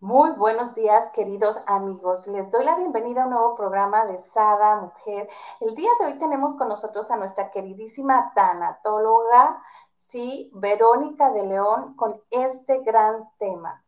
[0.00, 2.26] Muy buenos días, queridos amigos.
[2.26, 5.26] Les doy la bienvenida a un nuevo programa de Sada Mujer.
[5.58, 9.62] El día de hoy tenemos con nosotros a nuestra queridísima tanatóloga,
[9.96, 13.82] sí, Verónica de León, con este gran tema.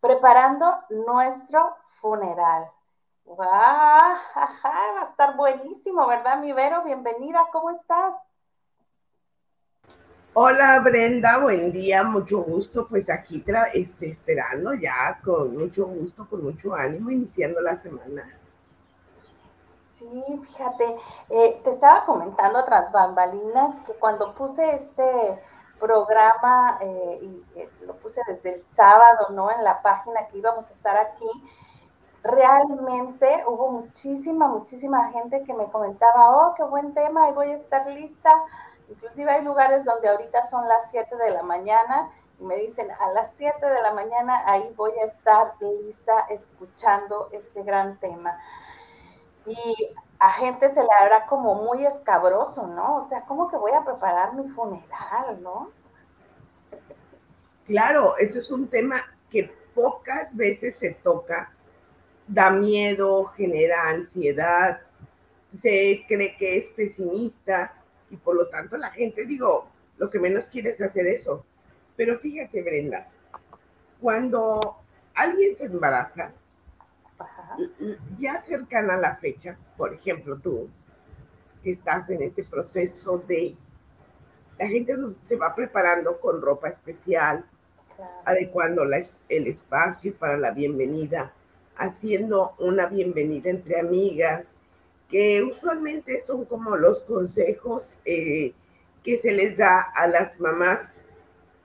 [0.00, 2.68] Preparando nuestro funeral.
[3.24, 4.18] ¡Va!
[4.34, 6.82] va a estar buenísimo, ¿verdad, mi Vero?
[6.82, 8.20] Bienvenida, ¿cómo estás?
[10.34, 16.42] Hola Brenda, buen día, mucho gusto, pues aquí este, esperando ya con mucho gusto, con
[16.42, 18.24] mucho ánimo, iniciando la semana.
[19.92, 20.08] Sí,
[20.42, 20.96] fíjate,
[21.28, 25.38] eh, te estaba comentando tras bambalinas que cuando puse este
[25.78, 29.50] programa, eh, y eh, lo puse desde el sábado, ¿no?
[29.50, 31.28] En la página que íbamos a estar aquí,
[32.22, 37.56] realmente hubo muchísima, muchísima gente que me comentaba, oh, qué buen tema, y voy a
[37.56, 38.32] estar lista
[38.92, 43.10] Inclusive hay lugares donde ahorita son las 7 de la mañana y me dicen, a
[43.12, 48.38] las 7 de la mañana ahí voy a estar lista escuchando este gran tema.
[49.46, 52.96] Y a gente se le hará como muy escabroso, ¿no?
[52.96, 55.70] O sea, ¿cómo que voy a preparar mi funeral, no?
[57.66, 58.96] Claro, eso es un tema
[59.30, 61.50] que pocas veces se toca,
[62.28, 64.82] da miedo, genera ansiedad,
[65.56, 67.81] se cree que es pesimista,
[68.12, 71.44] y por lo tanto la gente, digo, lo que menos quiere es hacer eso.
[71.96, 73.08] Pero fíjate, Brenda,
[74.00, 74.76] cuando
[75.14, 76.30] alguien se embaraza,
[78.18, 80.68] ya cercana a la fecha, por ejemplo tú,
[81.62, 83.56] que estás en ese proceso de,
[84.58, 87.44] la gente se va preparando con ropa especial,
[88.24, 91.32] adecuando el espacio para la bienvenida,
[91.76, 94.54] haciendo una bienvenida entre amigas,
[95.12, 98.54] que usualmente son como los consejos eh,
[99.04, 101.04] que se les da a las mamás,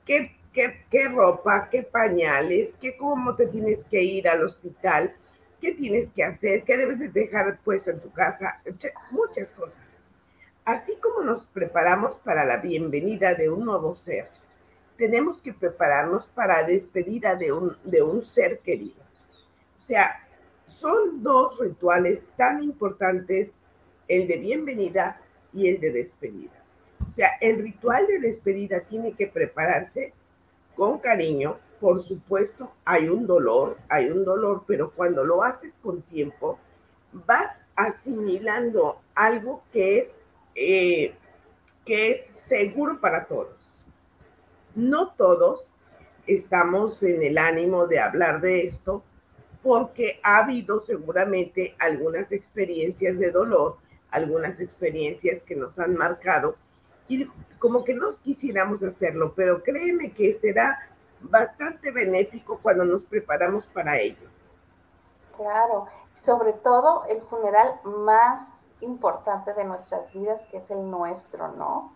[0.05, 5.15] qué, qué, ropa, qué pañales, qué cómo te tienes que ir al hospital,
[5.61, 8.61] qué tienes que hacer, qué debes de dejar puesto en tu casa,
[9.11, 9.97] muchas cosas.
[10.65, 14.27] Así como nos preparamos para la bienvenida de un nuevo ser,
[14.97, 19.01] tenemos que prepararnos para la despedida de un, de un ser querido.
[19.77, 20.26] O sea,
[20.67, 23.53] son dos rituales tan importantes,
[24.07, 25.19] el de bienvenida
[25.53, 26.63] y el de despedida.
[27.07, 30.13] O sea, el ritual de despedida tiene que prepararse
[30.75, 31.57] con cariño.
[31.79, 36.59] Por supuesto, hay un dolor, hay un dolor, pero cuando lo haces con tiempo,
[37.13, 40.09] vas asimilando algo que es,
[40.55, 41.15] eh,
[41.85, 43.85] que es seguro para todos.
[44.75, 45.71] No todos
[46.25, 49.03] estamos en el ánimo de hablar de esto,
[49.67, 53.75] porque ha habido seguramente algunas experiencias de dolor,
[54.11, 56.55] algunas experiencias que nos han marcado
[57.09, 57.25] y
[57.59, 60.79] como que no quisiéramos hacerlo, pero créeme que será
[61.19, 64.29] bastante benéfico cuando nos preparamos para ello.
[65.35, 71.93] Claro, sobre todo el funeral más importante de nuestras vidas, que es el nuestro, ¿no?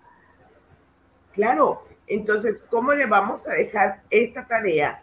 [1.31, 5.01] Claro, entonces, ¿cómo le vamos a dejar esta tarea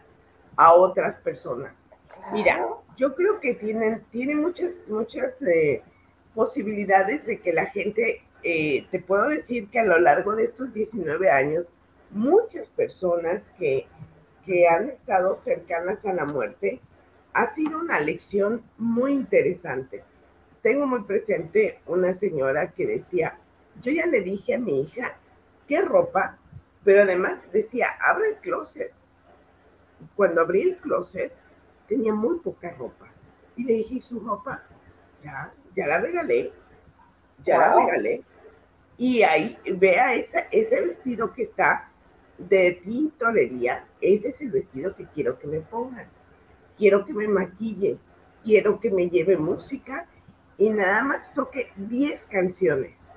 [0.55, 1.83] a otras personas?
[2.31, 5.81] Mira, yo creo que tienen, tienen muchas, muchas eh,
[6.35, 10.73] posibilidades de que la gente, eh, te puedo decir que a lo largo de estos
[10.73, 11.65] 19 años,
[12.11, 13.87] muchas personas que,
[14.45, 16.81] que han estado cercanas a la muerte,
[17.33, 20.03] ha sido una lección muy interesante.
[20.61, 23.39] Tengo muy presente una señora que decía,
[23.81, 25.17] yo ya le dije a mi hija
[25.67, 26.37] qué ropa,
[26.83, 28.91] pero además decía, abre el closet.
[30.15, 31.31] Cuando abrí el closet,
[31.89, 33.07] tenía muy poca ropa.
[33.57, 34.63] Y le dije, ¿y su ropa?
[35.23, 36.53] Ya, ya la regalé,
[37.43, 38.23] ya la regalé.
[38.97, 41.89] Y ahí, vea esa, ese vestido que está
[42.37, 46.07] de tintorería, ese es el vestido que quiero que me pongan.
[46.77, 47.97] Quiero que me maquille,
[48.43, 50.07] quiero que me lleve música
[50.57, 53.09] y nada más toque 10 canciones.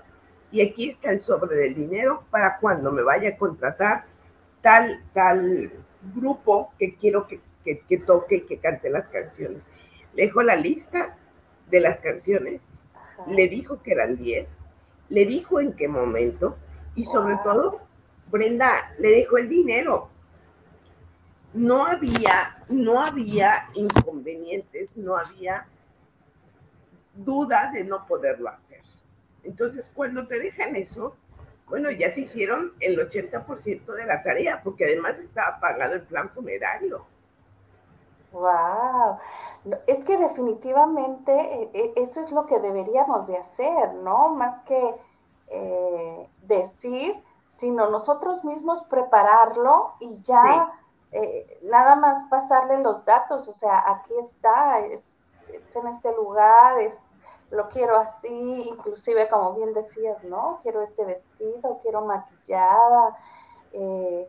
[0.51, 4.05] Y aquí está el sobre del dinero para cuando me vaya a contratar
[4.61, 5.71] tal, tal
[6.15, 9.63] grupo que quiero que que, toque y que cante las canciones.
[10.15, 11.17] Le dejó la lista
[11.71, 12.63] de las canciones,
[13.27, 14.49] le dijo que eran 10,
[15.09, 16.57] le dijo en qué momento
[16.95, 17.81] y sobre todo,
[18.31, 20.11] Brenda, le dejó el dinero.
[21.55, 25.67] no había, no había inconvenientes, no había
[27.15, 28.81] duda de no poderlo hacer.
[29.45, 31.17] Entonces, cuando te dejan eso,
[31.67, 36.31] bueno, ya te hicieron el 80% de la tarea, porque además estaba pagado el plan
[36.31, 37.07] funerario.
[38.33, 39.19] Wow,
[39.87, 44.31] es que definitivamente eh, eh, eso es lo que deberíamos de hacer, ¿no?
[44.31, 44.95] Más que
[45.49, 50.73] eh, decir, sino nosotros mismos prepararlo y ya
[51.65, 55.19] nada más pasarle los datos, o sea, aquí está, es,
[55.53, 56.99] es en este lugar, es
[57.53, 60.59] lo quiero así, inclusive como bien decías, ¿no?
[60.63, 63.15] Quiero este vestido, quiero maquillada.
[63.73, 64.29] Eh,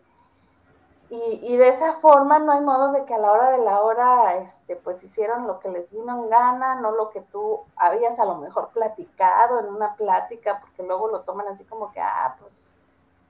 [1.15, 4.37] y, de esa forma no hay modo de que a la hora de la hora,
[4.37, 8.25] este, pues hicieron lo que les vino en gana, no lo que tú habías a
[8.25, 12.79] lo mejor platicado en una plática, porque luego lo toman así como que, ah, pues,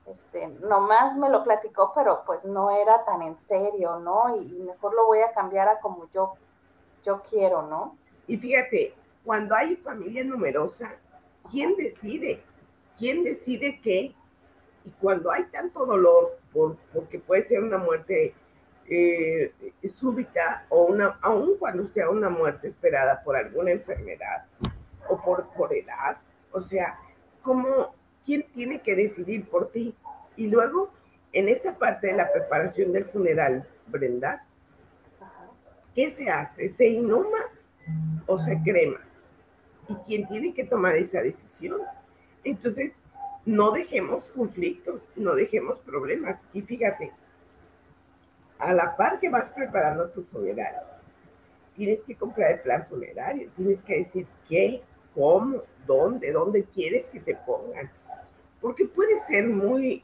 [0.06, 4.34] este, nomás me lo platicó, pero pues no era tan en serio, ¿no?
[4.36, 6.34] Y, y mejor lo voy a cambiar a como yo,
[7.04, 7.96] yo quiero, ¿no?
[8.26, 8.94] Y fíjate,
[9.24, 10.90] cuando hay familia numerosa,
[11.50, 12.42] ¿quién decide?
[12.96, 14.14] ¿Quién decide qué?
[14.84, 18.34] Y cuando hay tanto dolor, por, porque puede ser una muerte
[18.88, 19.52] eh,
[19.94, 24.44] súbita o una, aun cuando sea una muerte esperada por alguna enfermedad
[25.08, 26.18] o por, por edad,
[26.52, 26.98] o sea,
[27.42, 27.94] ¿cómo,
[28.24, 29.94] ¿quién tiene que decidir por ti?
[30.36, 30.92] Y luego,
[31.32, 34.46] en esta parte de la preparación del funeral, Brenda,
[35.94, 36.68] ¿qué se hace?
[36.68, 37.38] ¿Se inhuma
[38.26, 39.00] o se crema?
[39.88, 41.80] y quién tiene que tomar esa decisión.
[42.42, 42.92] Entonces,
[43.46, 46.40] no dejemos conflictos, no dejemos problemas.
[46.52, 47.12] Y fíjate,
[48.58, 50.74] a la par que vas preparando tu funeral,
[51.76, 54.82] tienes que comprar el plan funerario, tienes que decir qué,
[55.14, 57.90] cómo, dónde, dónde quieres que te pongan.
[58.60, 60.02] Porque puede ser muy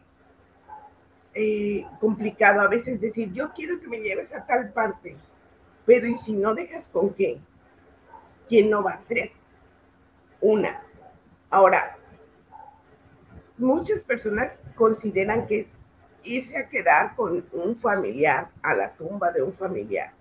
[1.34, 5.16] eh, complicado a veces decir, yo quiero que me lleves a tal parte,
[5.86, 7.38] pero ¿y si no dejas con qué?
[8.48, 9.32] ¿Quién no va a ser?
[10.40, 10.82] una.
[11.50, 11.96] Ahora,
[13.60, 15.72] muchas personas consideran que es
[16.24, 20.12] irse a quedar con un familiar, a la tumba de un familiar,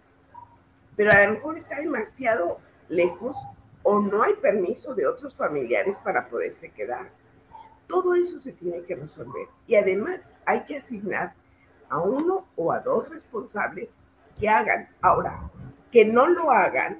[0.96, 2.60] pero a lo mejor está demasiado
[2.90, 3.38] lejos
[3.84, 7.10] o no hay permiso de otros familiares para poderse quedar.
[7.88, 11.34] Todo eso se tiene que resolver y además hay que asignar
[11.90, 13.96] a uno o a dos responsables
[14.40, 14.90] que hagan.
[15.02, 15.50] Ahora,
[15.92, 17.00] que no lo hagan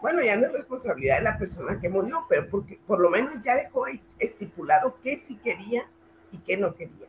[0.00, 3.42] bueno, ya no es responsabilidad de la persona que murió, pero porque por lo menos
[3.42, 3.86] ya dejó
[4.18, 5.86] estipulado qué sí quería
[6.32, 7.08] y qué no quería.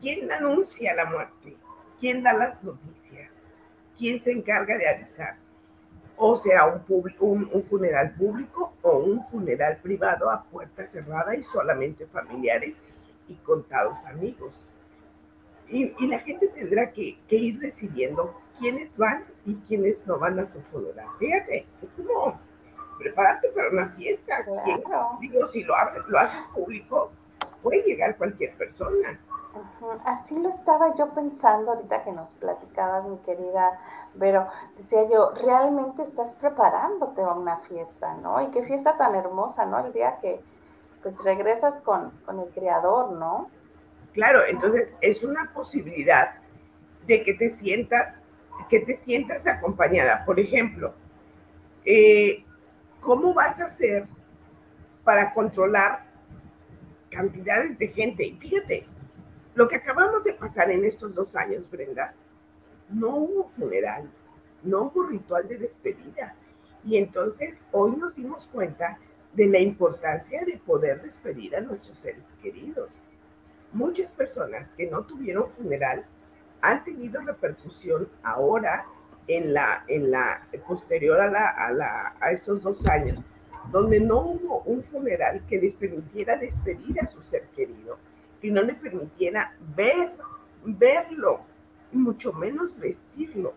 [0.00, 1.56] ¿Quién anuncia la muerte?
[1.98, 3.32] ¿Quién da las noticias?
[3.98, 5.36] ¿Quién se encarga de avisar?
[6.16, 6.82] ¿O será un,
[7.18, 12.76] un, un funeral público o un funeral privado a puerta cerrada y solamente familiares
[13.26, 14.70] y contados amigos?
[15.70, 20.46] Y, la gente tendrá que, que ir decidiendo quiénes van y quiénes no van a
[20.46, 21.06] su funeral.
[21.18, 22.38] Fíjate, es como
[22.98, 24.34] prepararte para una fiesta.
[25.20, 25.74] Digo, si lo,
[26.08, 27.10] lo haces público,
[27.62, 29.20] puede llegar cualquier persona.
[30.04, 33.80] Así lo estaba yo pensando ahorita que nos platicabas, mi querida
[34.18, 38.40] Pero Decía yo, realmente estás preparándote a una fiesta, ¿no?
[38.42, 39.78] Y qué fiesta tan hermosa, ¿no?
[39.84, 40.40] El día que
[41.02, 43.48] pues regresas con, con el Creador, ¿no?
[44.18, 46.40] Claro, entonces es una posibilidad
[47.06, 48.18] de que te sientas
[48.68, 50.24] que te sientas acompañada.
[50.24, 50.92] Por ejemplo,
[51.84, 52.44] eh,
[52.98, 54.08] ¿cómo vas a hacer
[55.04, 56.04] para controlar
[57.08, 58.26] cantidades de gente?
[58.26, 58.86] Y fíjate,
[59.54, 62.12] lo que acabamos de pasar en estos dos años, Brenda,
[62.88, 64.10] no hubo funeral,
[64.64, 66.34] no hubo ritual de despedida.
[66.84, 68.98] Y entonces hoy nos dimos cuenta
[69.32, 72.90] de la importancia de poder despedir a nuestros seres queridos.
[73.72, 76.04] Muchas personas que no tuvieron funeral
[76.60, 78.86] han tenido repercusión ahora
[79.26, 83.20] en la, en la posterior a, la, a, estos dos años,
[83.70, 87.98] donde no hubo un funeral que les permitiera despedir a su ser querido,
[88.40, 90.12] que no le permitiera ver,
[90.64, 91.40] verlo,
[91.92, 93.52] mucho menos vestirlo.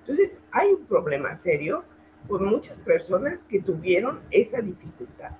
[0.00, 1.84] Entonces, hay un problema serio
[2.28, 5.30] con muchas personas que tuvieron esa dificultad.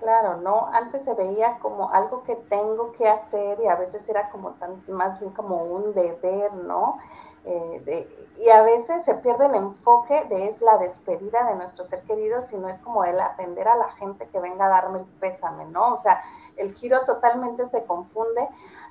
[0.00, 0.66] Claro, ¿no?
[0.72, 4.82] Antes se veía como algo que tengo que hacer y a veces era como tan,
[4.88, 6.98] más bien como un deber, ¿no?
[7.44, 12.02] Eh, y a veces se pierde el enfoque de es la despedida de nuestro ser
[12.04, 15.66] querido, sino es como el atender a la gente que venga a darme el pésame,
[15.66, 15.92] ¿no?
[15.92, 16.22] O sea,
[16.56, 18.48] el giro totalmente se confunde.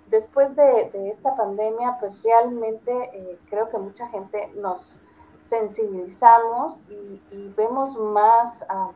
[0.07, 4.99] Después de, esta pandemia, pues realmente eh, creo que mucha gente nos
[5.41, 8.63] sensibilizamos y, vemos más...
[8.69, 8.93] Uh,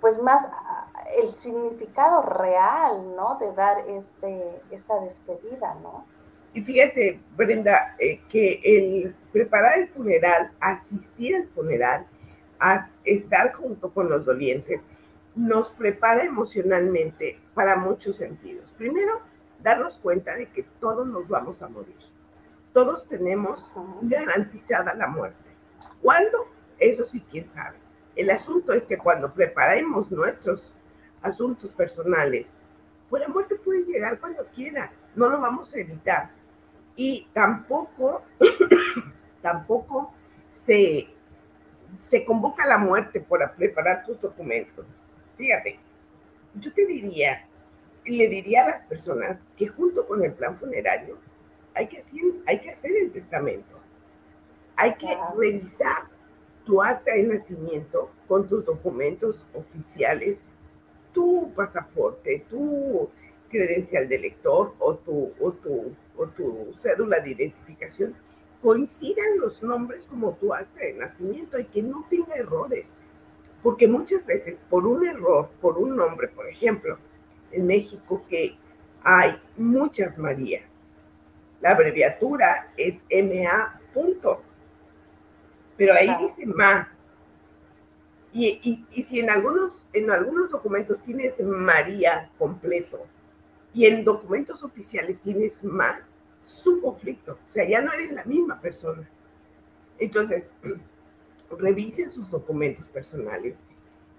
[0.00, 0.46] pues más
[1.16, 3.38] el significado real, ¿no?
[3.38, 6.04] De dar este, esta despedida, ¿no?
[6.52, 12.06] Y fíjate, Brenda, eh, que el preparar el funeral, asistir al funeral,
[13.04, 14.82] estar junto con los dolientes,
[15.34, 18.72] nos prepara emocionalmente para muchos sentidos.
[18.76, 19.20] Primero,
[19.62, 21.96] darnos cuenta de que todos nos vamos a morir.
[22.72, 25.50] Todos tenemos garantizada la muerte.
[26.02, 26.48] ¿Cuándo?
[26.78, 27.76] Eso sí, quién sabe.
[28.20, 30.74] El asunto es que cuando preparemos nuestros
[31.22, 32.54] asuntos personales,
[33.08, 36.30] pues la muerte puede llegar cuando quiera, no lo vamos a evitar.
[36.96, 38.22] Y tampoco,
[39.40, 40.12] tampoco
[40.52, 41.08] se,
[41.98, 44.84] se convoca la muerte por preparar tus documentos.
[45.38, 45.80] Fíjate,
[46.56, 47.46] yo te diría,
[48.04, 51.16] le diría a las personas que junto con el plan funerario
[51.74, 53.80] hay que hacer, hay que hacer el testamento.
[54.76, 55.08] Hay que
[55.38, 56.19] revisar
[56.70, 60.40] tu acta de nacimiento con tus documentos oficiales,
[61.12, 63.10] tu pasaporte, tu
[63.48, 68.14] credencial de lector o tu, o tu, o tu cédula de identificación,
[68.62, 72.86] coincidan los nombres como tu acta de nacimiento y que no tenga errores.
[73.64, 76.98] Porque muchas veces por un error, por un nombre, por ejemplo,
[77.50, 78.56] en México que
[79.02, 80.94] hay muchas Marías.
[81.60, 84.44] La abreviatura es MA punto.
[85.80, 86.92] Pero ahí dice MA.
[88.34, 93.06] Y, y, si en algunos, en algunos documentos tienes María completo
[93.72, 96.06] y en documentos oficiales tienes MA,
[96.42, 97.32] es un conflicto.
[97.32, 99.08] O sea, ya no eres la misma persona.
[99.98, 100.50] Entonces,
[101.58, 103.62] revisen sus documentos personales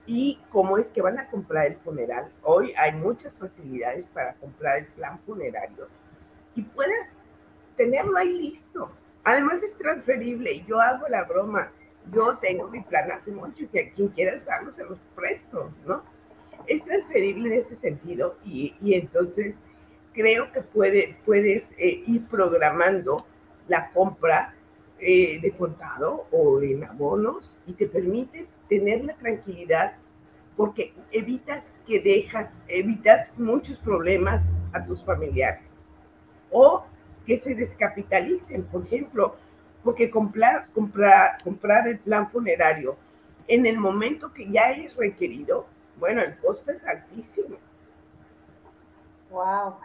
[0.07, 2.31] y cómo es que van a comprar el funeral.
[2.41, 5.87] Hoy hay muchas facilidades para comprar el plan funerario
[6.55, 7.19] y puedes
[7.75, 8.89] tenerlo ahí listo.
[9.23, 11.71] Además es transferible y yo hago la broma.
[12.11, 16.03] Yo tengo mi plan hace mucho que a quien quiera usarlo se los presto, ¿no?
[16.65, 19.55] Es transferible en ese sentido y, entonces
[20.13, 23.25] creo que puede, puedes eh, ir programando
[23.67, 24.55] la compra
[24.99, 29.93] eh, de contado o en abonos y te permite tener la tranquilidad
[30.55, 35.81] porque evitas que dejas, evitas muchos problemas a tus familiares
[36.51, 36.85] o
[37.25, 39.35] que se descapitalicen, por ejemplo,
[39.83, 42.95] porque comprar, comprar, comprar el plan funerario
[43.47, 45.65] en el momento que ya es requerido,
[45.97, 47.57] bueno, el costo es altísimo.
[49.29, 49.75] Wow.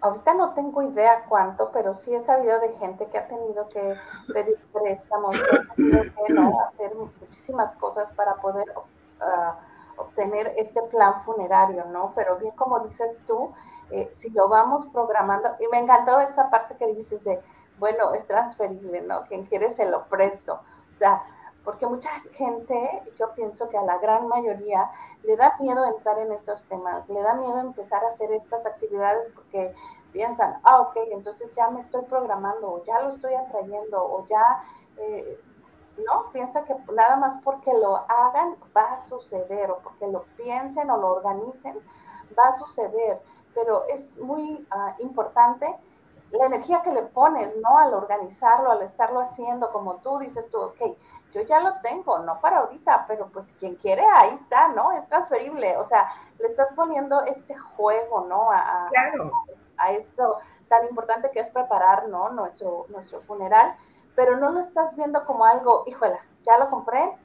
[0.00, 3.96] Ahorita no tengo idea cuánto, pero sí he sabido de gente que ha tenido que
[4.32, 5.36] pedir préstamos,
[5.74, 6.60] que ¿no?
[6.60, 9.54] hacer muchísimas cosas para poder uh,
[9.96, 12.12] obtener este plan funerario, ¿no?
[12.14, 13.52] Pero bien como dices tú,
[13.90, 17.40] eh, si lo vamos programando, y me encantó esa parte que dices de,
[17.78, 19.24] bueno, es transferible, ¿no?
[19.24, 20.60] Quien quiere se lo presto.
[20.94, 21.22] O sea,
[21.66, 24.88] porque mucha gente, yo pienso que a la gran mayoría
[25.24, 29.28] le da miedo entrar en estos temas, le da miedo empezar a hacer estas actividades
[29.34, 29.74] porque
[30.12, 34.62] piensan, ah, ok, entonces ya me estoy programando, o ya lo estoy atrayendo, o ya,
[34.96, 35.40] eh,
[36.04, 40.90] no, piensa que nada más porque lo hagan va a suceder, o porque lo piensen
[40.90, 41.78] o lo organicen,
[42.38, 43.20] va a suceder,
[43.54, 45.74] pero es muy ah, importante
[46.32, 47.78] la energía que le pones, ¿no?
[47.78, 50.96] Al organizarlo, al estarlo haciendo, como tú dices tú, ok,
[51.32, 54.92] yo ya lo tengo, no para ahorita, pero pues quien quiere, ahí está, ¿no?
[54.92, 58.50] Es transferible, o sea, le estás poniendo este juego, ¿no?
[58.50, 58.90] A,
[59.78, 60.38] a, esto
[60.68, 62.30] tan importante que es preparar, ¿no?
[62.30, 63.76] Nuestro, nuestro funeral,
[64.16, 67.16] pero no lo estás viendo como algo, híjola, ya lo compré,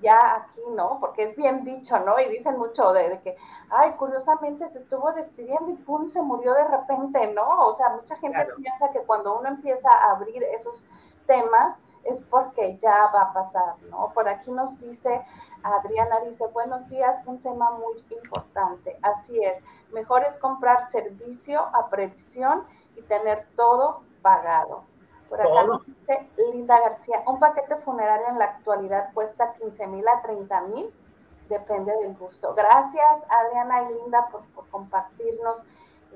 [0.00, 0.98] ya aquí, ¿no?
[1.00, 2.18] Porque es bien dicho, ¿no?
[2.18, 3.36] Y dicen mucho de, que,
[3.68, 7.66] ay, curiosamente se estuvo despidiendo y pum, se murió de repente, ¿no?
[7.66, 10.86] O sea, mucha gente piensa que cuando uno empieza a abrir esos
[11.26, 14.10] temas es porque ya va a pasar, ¿no?
[14.14, 15.22] Por aquí nos dice,
[15.62, 18.98] Adriana dice, buenos días, un tema muy importante.
[19.02, 19.60] Así es,
[19.92, 22.64] mejor es comprar servicio a previsión
[22.96, 24.84] y tener todo pagado.
[25.30, 30.20] Por acá dice Linda García, un paquete funerario en la actualidad cuesta 15 mil a
[30.22, 30.92] 30 mil,
[31.48, 32.52] depende del gusto.
[32.52, 35.64] Gracias Adriana y Linda por, compartirnos.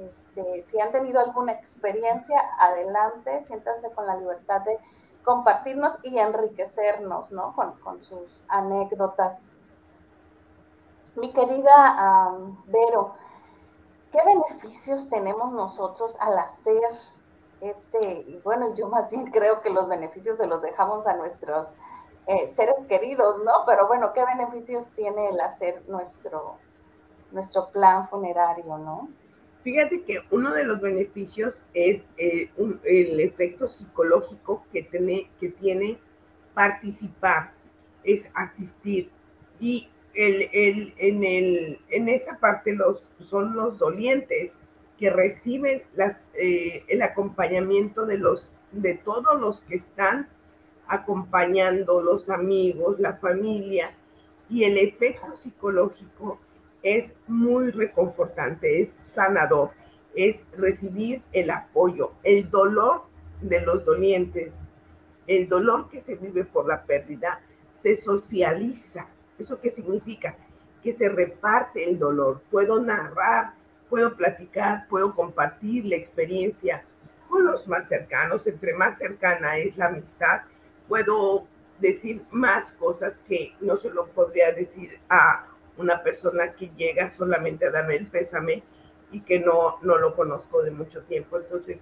[0.01, 4.81] Este, si han tenido alguna experiencia, adelante, siéntanse con la libertad de
[5.25, 7.55] compartirnos y enriquecernos, ¿no?
[7.55, 9.41] Con, sus anécdotas.
[11.15, 12.33] Mi querida
[12.67, 13.15] Vero,
[14.11, 16.83] ¿qué beneficios tenemos nosotros al hacer
[17.65, 21.75] este, y bueno, yo más bien creo que los beneficios se los dejamos a nuestros
[22.27, 23.65] eh, seres queridos, ¿no?
[23.67, 26.59] Pero bueno, ¿qué beneficios tiene el hacer nuestro,
[27.33, 29.09] nuestro plan funerario, ¿no?
[29.63, 32.51] Fíjate que uno de los beneficios es eh,
[32.85, 35.99] el efecto psicológico que tiene, que tiene
[36.53, 37.53] participar,
[38.03, 39.11] es asistir.
[39.59, 40.51] Y el,
[40.99, 44.53] en, el, en esta parte los, son los dolientes
[44.99, 45.83] que reciben
[46.35, 50.29] eh, el acompañamiento de, los, de todos los que están
[50.87, 53.93] acompañando, los amigos, la familia,
[54.49, 56.39] y el efecto psicológico
[56.83, 59.71] es muy reconfortante, es sanador,
[60.15, 63.05] es recibir el apoyo, el dolor
[63.41, 64.55] de los dolientes,
[65.27, 67.41] el dolor que se vive por la pérdida,
[67.73, 69.09] se socializa.
[69.39, 70.37] ¿Eso qué significa?
[70.83, 72.43] Que se reparte el dolor.
[72.51, 73.55] Puedo narrar,
[73.89, 76.85] puedo platicar, puedo compartir la experiencia
[77.29, 78.47] con los más cercanos.
[78.47, 80.43] Entre más cercana es la amistad,
[80.89, 81.47] puedo
[81.81, 87.67] decir más cosas que no se lo podría decir a una persona que llega solamente
[87.67, 88.63] a darme el pésame
[89.11, 91.39] y que no, no lo conozco de mucho tiempo.
[91.39, 91.81] Entonces,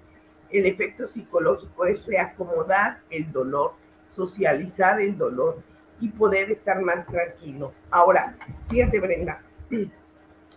[0.51, 3.73] el efecto psicológico es reacomodar el dolor,
[4.11, 5.63] socializar el dolor
[6.01, 7.73] y poder estar más tranquilo.
[7.91, 8.37] Ahora,
[8.69, 9.41] fíjate Brenda,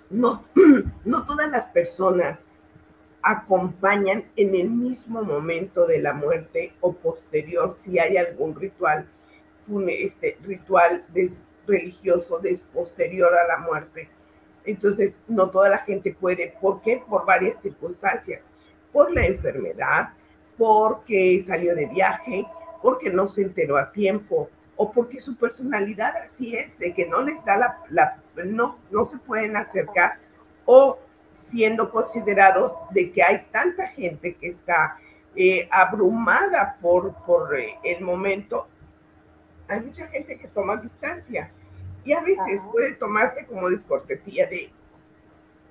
[0.09, 0.45] no,
[1.05, 2.45] no todas las personas
[3.21, 9.07] acompañan en el mismo momento de la muerte o posterior si hay algún ritual
[9.87, 11.03] este, ritual
[11.65, 14.09] religioso des, posterior a la muerte.
[14.63, 16.55] Entonces, no toda la gente puede.
[16.61, 17.03] ¿Por qué?
[17.07, 18.43] Por varias circunstancias.
[18.91, 20.09] Por la enfermedad,
[20.57, 22.45] porque salió de viaje,
[22.81, 27.21] porque no se enteró a tiempo o porque su personalidad así es, de que no
[27.21, 27.57] les da
[27.89, 30.19] la no, no se pueden acercar
[30.65, 30.99] o
[31.33, 34.97] siendo considerados de que hay tanta gente que está
[35.35, 38.67] eh, abrumada por, por eh, el momento
[39.67, 41.51] hay mucha gente que toma distancia
[42.03, 44.69] y a veces puede tomarse como descortesía de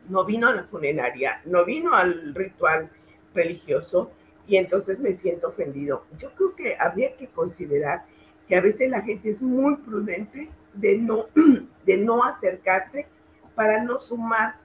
[0.08, 2.90] no vino a la funeraria, no vino al ritual
[3.34, 4.12] religioso
[4.46, 6.04] y entonces me siento ofendido.
[6.18, 8.04] Yo creo que habría que considerar
[8.48, 11.26] que a veces la gente es muy prudente de no,
[11.86, 13.06] de no acercarse
[13.54, 14.56] para no sumar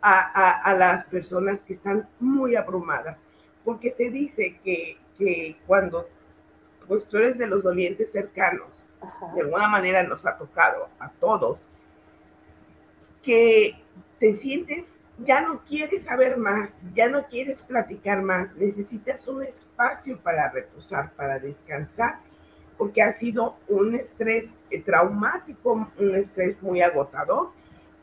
[0.00, 3.24] a, a, las personas que están muy abrumadas,
[3.64, 6.08] porque se dice que, que cuando
[6.86, 8.86] pues tú eres de los dolientes cercanos,
[9.34, 11.66] de alguna manera nos ha tocado a todos,
[13.22, 13.74] que
[14.20, 20.18] te sientes, ya no quieres saber más, ya no quieres platicar más, necesitas un espacio
[20.20, 22.20] para reposar, para descansar,
[22.78, 27.50] porque ha sido un estrés eh, traumático, un estrés muy agotador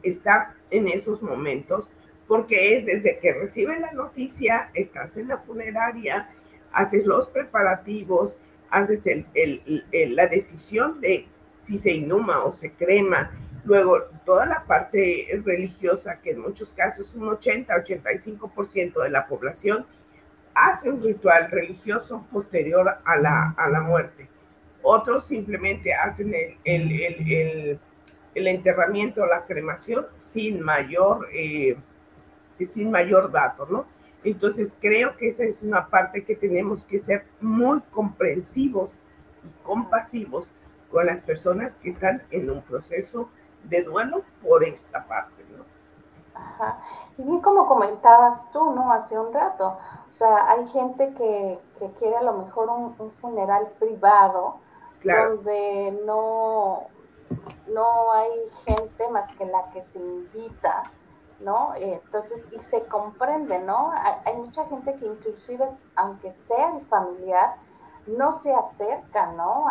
[0.04, 1.90] estar en esos momentos,
[2.28, 6.30] porque es desde que recibes la noticia, estás en la funeraria,
[6.72, 8.38] haces los preparativos,
[8.70, 11.28] haces el, la decisión de
[11.60, 13.32] si se inhuma o se crema.
[13.66, 19.86] Luego, toda la parte religiosa, que en muchos casos un 80-85% de la población
[20.54, 24.28] hace un ritual religioso posterior a la, a la muerte.
[24.84, 27.80] Otros simplemente hacen el,
[28.36, 31.78] el enterramiento o la cremación sin mayor, eh,
[32.72, 33.86] sin mayor dato, ¿no?
[34.24, 39.00] Entonces creo que esa es una parte que tenemos que ser muy comprensivos
[39.44, 40.54] y compasivos
[40.90, 43.30] con las personas que están en un proceso
[43.64, 45.64] de duelo por esta parte, ¿no?
[46.36, 46.80] Ajá.
[47.18, 48.92] Y bien como comentabas tú, ¿no?
[48.92, 49.78] Hace un rato,
[50.10, 51.60] o sea, hay gente que,
[52.00, 54.60] quiere a lo mejor un, funeral privado,
[55.04, 56.88] donde no,
[57.68, 58.30] no hay
[58.66, 60.92] gente más que la que se invita,
[61.40, 61.74] ¿no?
[61.76, 63.92] Entonces, y se comprende, ¿no?
[64.26, 67.56] Hay, mucha gente que inclusive, aunque sea el familiar,
[68.08, 69.66] no se acerca, ¿no?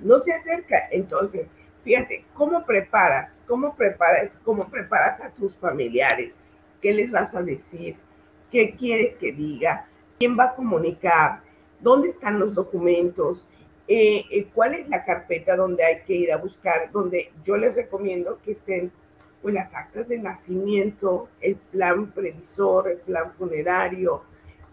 [0.00, 1.50] No se acerca, entonces,
[1.82, 3.38] fíjate, ¿cómo preparas?
[3.46, 4.38] ¿Cómo preparas?
[4.44, 6.38] ¿Cómo preparas a tus familiares?
[6.80, 7.96] ¿Qué les vas a decir?
[8.50, 9.86] ¿Qué quieres que diga?
[10.18, 11.42] ¿Quién va a comunicar?
[11.80, 13.48] ¿Dónde están los documentos?
[13.88, 16.90] Eh, eh, ¿Cuál es la carpeta donde hay que ir a buscar?
[16.92, 18.92] Donde yo les recomiendo que estén
[19.42, 24.22] pues las actas de nacimiento, el plan previsor, el plan funerario,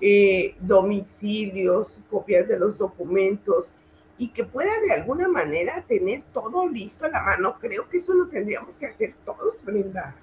[0.02, 3.72] eh, domicilios, copias de los documentos
[4.18, 7.56] y que pueda de alguna manera tener todo listo a la mano.
[7.60, 10.16] Creo que eso lo tendríamos que hacer todos, Brenda.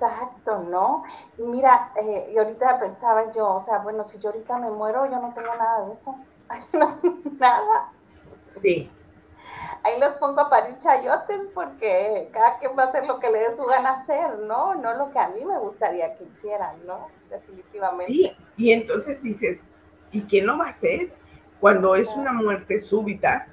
[0.00, 1.04] Exacto, ¿no?
[1.36, 5.04] Y mira, eh, y ahorita pensaba yo, o sea, bueno, si yo ahorita me muero,
[5.06, 6.16] yo no tengo nada de eso.
[7.38, 7.92] nada.
[8.50, 8.90] Sí
[9.82, 13.40] ahí los pongo a parir chayotes porque cada quien va a hacer lo que le
[13.40, 14.74] dé su gana hacer, ¿no?
[14.74, 17.08] No lo que a mí me gustaría que hicieran, ¿no?
[17.28, 18.12] Definitivamente.
[18.12, 19.60] Sí, y entonces dices,
[20.12, 21.12] ¿y quién lo va a hacer?
[21.60, 23.48] Cuando es una muerte súbita,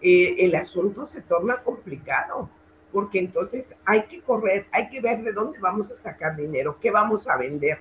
[0.00, 2.48] eh, el asunto se torna complicado,
[2.92, 6.90] porque entonces hay que correr, hay que ver de dónde vamos a sacar dinero, qué
[6.90, 7.78] vamos a vender,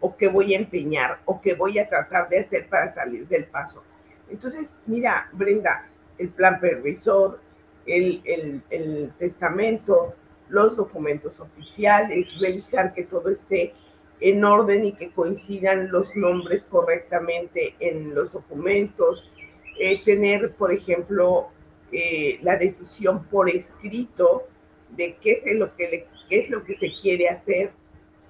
[0.00, 3.44] o qué voy a empeñar, o qué voy a tratar de hacer para salir del
[3.44, 3.82] paso.
[4.28, 7.40] Entonces, mira, Brenda, el plan previsor,
[7.86, 10.14] el, el testamento,
[10.48, 13.74] los documentos oficiales, revisar que todo esté
[14.20, 19.30] en orden y que coincidan los nombres correctamente en los documentos,
[19.78, 21.48] eh, tener, por ejemplo,
[21.92, 24.48] eh, la decisión por escrito
[24.96, 27.72] de qué es lo que, es lo que se quiere hacer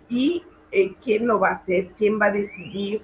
[0.09, 3.03] y eh, quién lo va a hacer, quién va a decidir,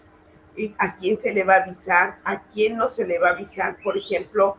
[0.79, 3.77] a quién se le va a avisar, a quién no se le va a avisar,
[3.83, 4.57] por ejemplo,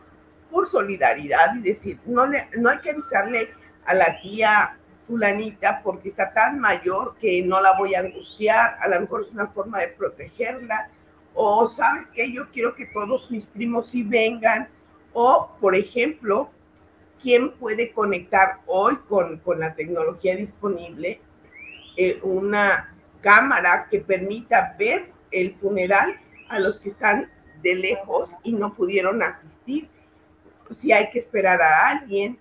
[0.50, 3.50] por solidaridad y decir, no, no hay que avisarle
[3.84, 8.88] a la tía fulanita porque está tan mayor que no la voy a angustiar, a
[8.88, 10.88] lo mejor es una forma de protegerla,
[11.34, 14.68] o sabes que yo quiero que todos mis primos sí vengan,
[15.12, 16.50] o por ejemplo,
[17.22, 21.20] ¿quién puede conectar hoy con, con la tecnología disponible
[21.96, 27.30] eh, una cámara que permita ver el funeral a los que están
[27.62, 29.88] de lejos y no pudieron asistir?
[30.72, 32.38] Si hay que esperar a alguien,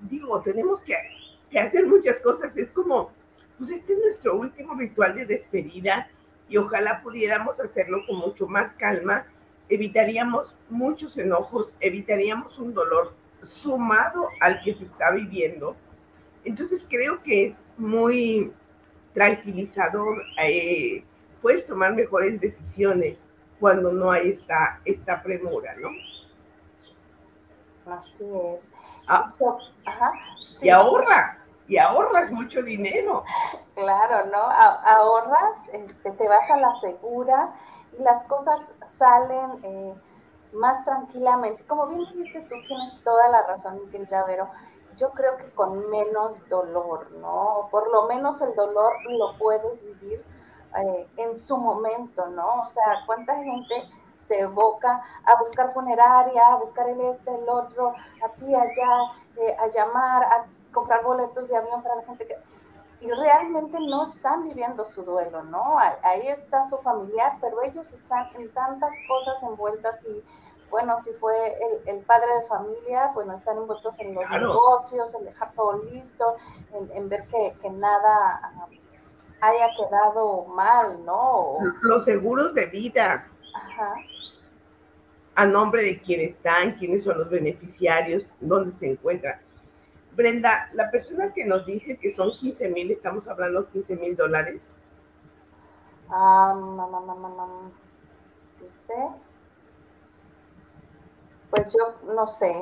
[0.00, 0.94] digo, tenemos que
[1.50, 2.56] que hacer muchas cosas.
[2.56, 3.10] Es como,
[3.58, 6.08] pues este es nuestro último ritual de despedida
[6.48, 9.26] y ojalá pudiéramos hacerlo con mucho más calma.
[9.68, 13.14] Evitaríamos muchos enojos, evitaríamos un dolor
[13.46, 15.76] sumado al que se está viviendo.
[16.44, 18.52] Entonces creo que es muy
[19.14, 21.02] tranquilizador, eh,
[21.40, 25.88] puedes tomar mejores decisiones cuando no hay esta, esta premura, ¿no?
[27.90, 28.68] Así es.
[29.08, 29.32] Ah,
[30.60, 33.24] y ahorras, y ahorras mucho dinero.
[33.74, 34.38] Claro, ¿no?
[34.38, 37.54] ahorras, este, te vas a la segura
[37.98, 39.94] y las cosas salen eh,
[40.56, 41.64] más tranquilamente.
[41.66, 44.48] Como bien dijiste, tú tienes toda la razón, querida Vero.
[44.96, 47.68] Yo creo que con menos dolor, ¿no?
[47.70, 50.24] Por lo menos el dolor lo puedes vivir
[50.76, 52.62] eh, en su momento, ¿no?
[52.62, 53.74] O sea, ¿cuánta gente
[54.26, 59.68] se evoca a buscar funeraria, a buscar el este, el otro, aquí, allá, eh, a
[59.68, 62.36] llamar, a comprar boletos de avión para la gente que...
[62.98, 65.78] Y realmente no están viviendo su duelo, ¿no?
[65.78, 70.24] Ahí está su familiar, pero ellos están en tantas cosas envueltas y,
[70.70, 71.34] bueno, si fue
[71.86, 76.36] el, padre de familia, bueno, están envueltos en los negocios, en dejar todo listo,
[76.94, 78.68] en, ver que, que nada ah,
[79.40, 81.58] haya quedado mal, ¿no?
[81.82, 83.28] Los seguros de vida.
[83.54, 83.94] Ajá
[85.36, 89.38] a nombre de quién están, quiénes son los beneficiarios, dónde se encuentran.
[90.12, 94.16] Brenda, la persona que nos dice que son 15 mil, estamos hablando de 15 mil
[94.16, 94.72] dólares.
[96.08, 97.70] Ah, mamá, mamá, mamá.
[98.62, 98.94] Dice.
[101.56, 102.54] Pues yo no sé.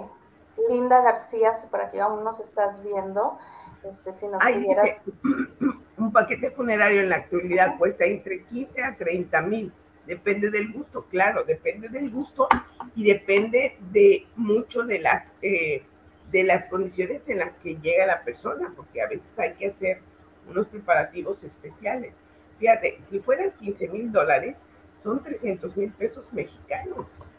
[0.68, 3.38] Linda García, si por aquí aún nos estás viendo,
[3.82, 5.00] este, si nos pudieras...
[5.96, 9.72] un paquete funerario en la actualidad cuesta entre 15 a 30 mil.
[10.06, 12.46] Depende del gusto, claro, depende del gusto
[12.94, 15.82] y depende de mucho de las, eh,
[16.30, 20.00] de las condiciones en las que llega la persona, porque a veces hay que hacer
[20.48, 22.14] unos preparativos especiales.
[22.60, 24.62] Fíjate, si fueran 15 mil dólares,
[25.02, 27.33] son 300 mil pesos mexicanos.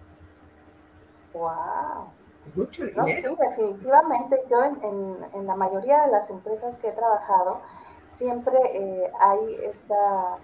[1.35, 2.07] ¡Wow!
[2.47, 3.05] Es mucho dinero.
[3.07, 4.41] sí, definitivamente.
[4.49, 7.61] Yo en, en, la mayoría de las empresas que he trabajado,
[8.07, 10.37] siempre eh, hay esta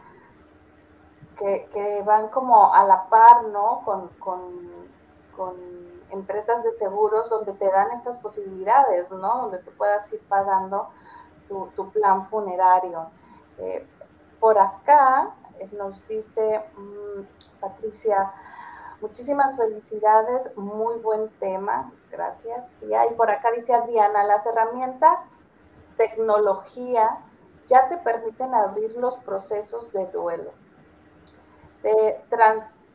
[1.72, 3.82] que, van como a la par, ¿no?
[4.20, 4.52] Con,
[6.12, 9.44] empresas de seguros donde te dan estas posibilidades, ¿no?
[9.44, 10.90] Donde tú puedas ir pagando
[11.48, 13.08] tu, plan funerario.
[13.58, 13.88] Eh,
[14.40, 18.32] por acá eh, nos dice mm, Patricia,
[19.02, 23.06] muchísimas felicidades, muy buen tema, gracias, tía.
[23.12, 25.20] Y por acá dice Adriana, las herramientas,
[25.98, 27.18] tecnología,
[27.68, 30.52] ya te permiten abrir los procesos de duelo
[31.84, 32.22] de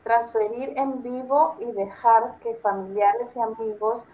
[0.05, 4.05] transferir en vivo y dejar que familiares y amigos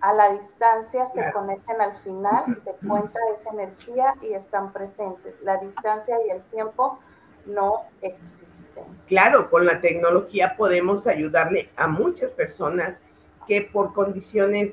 [0.00, 5.40] a la distancia se conecten al final de cuenta esa energía y están presentes.
[5.42, 6.98] La distancia y el tiempo
[7.46, 8.84] no existen.
[9.06, 12.98] Claro, con la tecnología podemos ayudarle a muchas personas
[13.46, 14.72] que por condiciones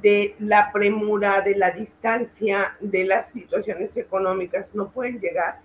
[0.00, 5.60] de la premura, de la distancia, de las situaciones económicas no pueden llegar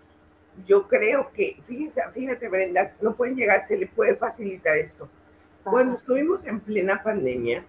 [0.66, 5.10] yo creo que, fíjense, fíjate Brenda, no pueden llegar, se le puede facilitar esto.
[5.64, 7.64] Cuando estuvimos en plena pandemia,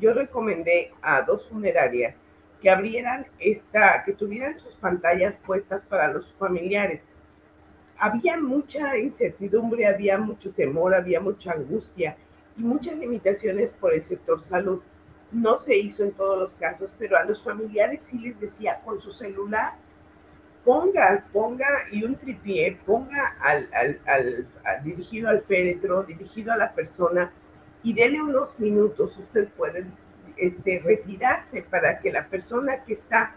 [0.00, 2.16] yo recomendé a dos funerarias
[2.60, 7.00] que abrieran esta, que tuvieran sus pantallas puestas para los familiares.
[8.04, 12.16] Había mucha incertidumbre, había mucho temor, había mucha angustia
[12.56, 14.80] y muchas limitaciones por el sector salud.
[15.32, 19.00] No se hizo en todos los casos, pero a los familiares sí les decía con
[19.00, 19.72] su celular
[20.64, 23.68] ponga, ponga y un tripié, ponga al,
[24.06, 24.46] al,
[24.82, 27.32] dirigido al féretro, dirigido a la persona
[27.82, 29.16] y dele unos minutos.
[29.18, 29.86] Usted puede
[30.36, 33.34] este, retirarse para que la persona que está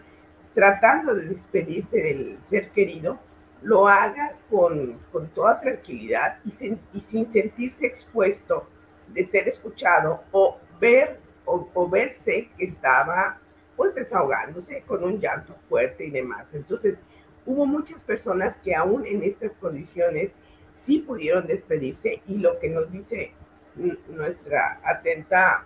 [0.54, 3.18] tratando de despedirse del ser querido
[3.62, 4.98] lo haga con,
[5.34, 8.66] toda tranquilidad y, sin sentirse expuesto
[9.08, 13.38] de ser escuchado o ver o, verse que estaba
[13.76, 16.52] pues desahogándose con un llanto fuerte y demás.
[16.52, 16.98] Entonces,
[17.46, 20.34] hubo muchas personas que aún en estas condiciones
[20.74, 23.32] sí pudieron despedirse y lo que nos dice
[24.08, 25.64] nuestra atenta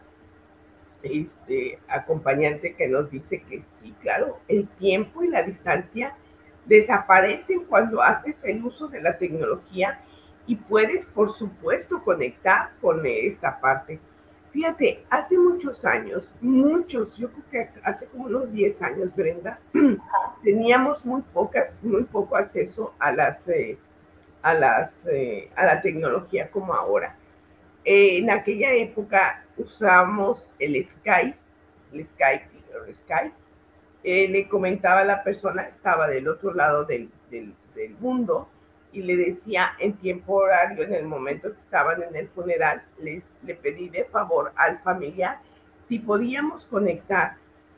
[1.02, 6.14] este, acompañante que nos dice que sí, claro, el tiempo y la distancia
[6.66, 10.00] desaparecen cuando haces el uso de la tecnología
[10.46, 14.00] y puedes, por supuesto, conectar con esta parte.
[14.52, 19.58] Fíjate, hace muchos años, muchos, yo creo que hace como unos 10 años, Brenda,
[20.44, 23.78] teníamos muy pocas, muy poco acceso a las, eh,
[24.42, 27.16] a las, eh, a la tecnología como ahora.
[27.84, 31.36] en aquella época usamos el Skype,
[31.92, 32.44] el Skype,
[32.86, 33.34] el Skype,
[34.04, 37.54] eh, le comentaba a la persona, estaba del otro lado del, del,
[38.00, 38.48] mundo,
[38.92, 43.22] y le decía en tiempo horario, en el momento que estaban en el funeral, le,
[43.42, 45.38] le pedí de favor al familiar
[45.82, 47.36] si podíamos conectar.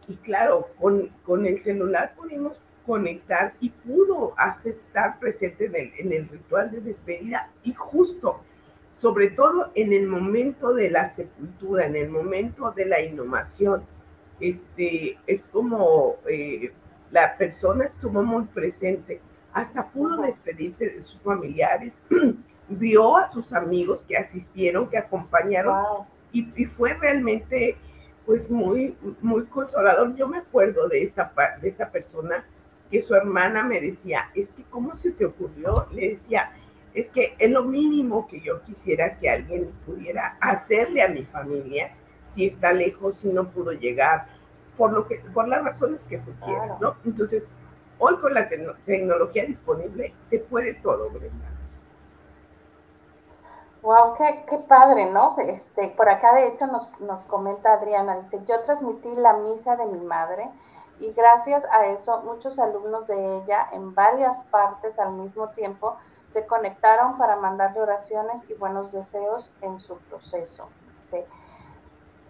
[0.08, 4.34] Y claro, con, con el celular pudimos conectar y pudo
[4.64, 8.40] estar presente en el, en el ritual de despedida y justo,
[8.98, 13.84] sobre todo en el momento de la sepultura, en el momento de la inhumación
[14.40, 16.72] este, es como eh,
[17.10, 19.20] la persona estuvo muy presente,
[19.52, 21.94] hasta pudo despedirse de sus familiares,
[22.68, 27.76] vio a sus amigos que asistieron, que acompañaron, y, fue realmente
[28.26, 30.16] pues muy, muy consolador.
[30.16, 32.44] Yo me acuerdo de esta, de esta persona
[32.90, 35.86] que su hermana me decía, es que ¿cómo se te ocurrió?
[35.92, 36.50] Le decía,
[36.92, 41.92] es que es lo mínimo que yo quisiera que alguien pudiera hacerle a mi familia
[42.34, 44.26] si está lejos, y no pudo llegar,
[44.76, 46.96] por, lo que, por las razones que tú quieras, ¿no?
[47.04, 47.44] Entonces,
[47.98, 51.46] hoy con la tecnología disponible se puede todo, Brenda.
[53.82, 55.36] Wow, qué, qué, padre, ¿no?
[55.38, 59.84] Este, por acá de hecho nos, nos comenta Adriana, dice, yo transmití la misa de
[59.86, 60.48] mi madre
[61.00, 65.96] y gracias a eso muchos alumnos de ella en varias partes al mismo tiempo
[66.28, 70.68] se conectaron para mandarle oraciones y buenos deseos en su proceso.
[70.98, 71.26] Dice,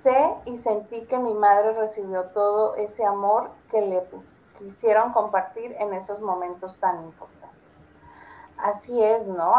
[0.04, 4.06] Sé y sentí que mi madre recibió todo ese amor que le
[4.58, 7.86] quisieron compartir en esos momentos tan importantes.
[8.58, 9.54] Así es, ¿no?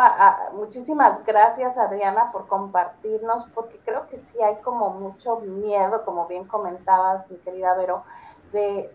[0.53, 6.45] muchísimas gracias, Adriana, por compartirnos, porque creo que sí hay como mucho miedo, como bien
[6.45, 8.03] comentabas, mi querida Vero,
[8.51, 8.93] de,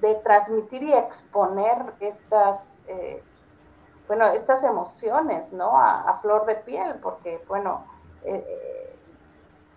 [0.00, 3.22] de, transmitir y exponer estas, eh,
[4.06, 5.76] bueno, estas emociones, ¿no?
[5.76, 7.84] A, flor de piel, porque, bueno,
[8.22, 8.93] eh,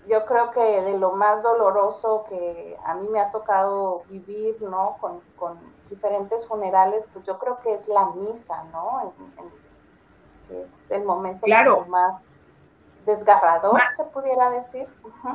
[0.07, 4.97] yo creo que de lo más doloroso que a mí me ha tocado vivir, ¿no?
[4.99, 9.13] Con, diferentes funerales, pues yo creo que es la misa, ¿no?
[10.49, 11.47] es el momento
[11.87, 12.21] más
[13.05, 14.85] desgarrador, se pudiera decir.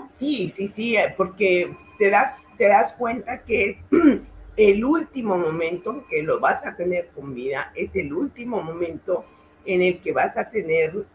[0.08, 3.78] Sí, sí, sí, eh, porque te das, te das cuenta que es
[4.56, 9.24] el último momento que lo vas a tener con vida, es el último momento
[9.64, 11.06] en el que vas a tener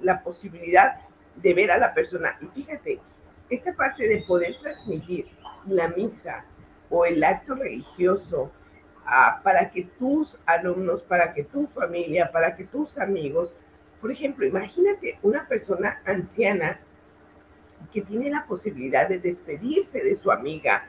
[0.00, 0.98] la posibilidad
[1.36, 2.38] de ver a la persona.
[2.40, 3.00] Y fíjate,
[3.48, 5.26] esta parte de poder transmitir
[5.66, 6.44] la misa
[6.88, 8.50] o el acto religioso
[9.06, 13.52] ah, para que tus alumnos, para que tu familia, para que tus amigos,
[14.00, 16.80] por ejemplo, imagínate una persona anciana
[17.92, 20.86] que tiene la posibilidad de despedirse de su amiga,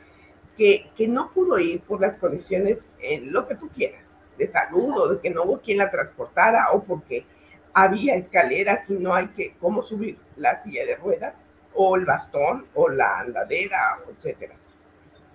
[0.57, 4.93] que, que no pudo ir por las condiciones, en lo que tú quieras, de salud
[4.97, 7.25] o de que no hubo quien la transportara o porque
[7.73, 12.65] había escaleras y no hay que cómo subir la silla de ruedas o el bastón
[12.73, 14.55] o la andadera, etcétera.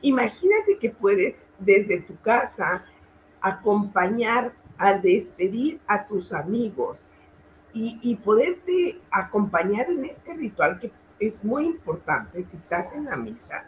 [0.03, 2.85] Imagínate que puedes desde tu casa
[3.41, 7.05] acompañar al despedir a tus amigos
[7.73, 13.17] y, y poderte acompañar en este ritual que es muy importante si estás en la
[13.17, 13.65] misa.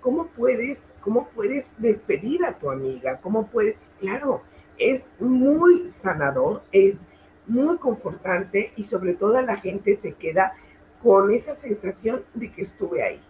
[0.00, 3.20] ¿Cómo puedes, cómo puedes despedir a tu amiga?
[3.20, 3.76] ¿Cómo puedes?
[4.00, 4.42] Claro,
[4.78, 7.04] es muy sanador, es
[7.46, 10.54] muy confortante y sobre todo la gente se queda
[11.02, 13.20] con esa sensación de que estuve ahí,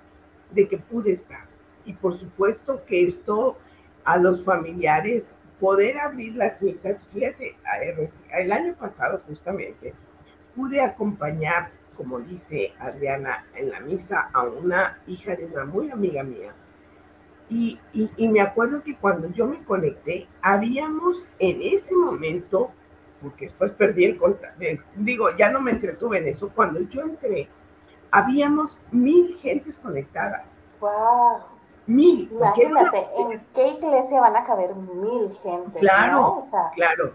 [0.51, 1.47] de que pude estar.
[1.85, 3.57] Y por supuesto que esto
[4.05, 7.57] a los familiares, poder abrir las misas, fíjate,
[8.37, 9.95] el año pasado justamente
[10.57, 16.23] pude acompañar, como dice Adriana, en la misa a una hija de una muy amiga
[16.25, 16.53] mía.
[17.49, 22.73] Y, y, me acuerdo que cuando yo me conecté, habíamos en ese momento
[23.23, 24.65] porque después perdí el contacto.
[24.97, 26.51] Digo, ya no me entretuve en eso.
[26.55, 27.49] Cuando yo entré,
[28.11, 30.69] habíamos mil gentes conectadas.
[30.81, 31.45] ¡Wow!
[31.87, 32.29] Mil.
[32.31, 35.81] Imagínate, ¿en qué iglesia van a caber mil gente?
[35.81, 36.41] Claro,
[36.75, 37.13] claro.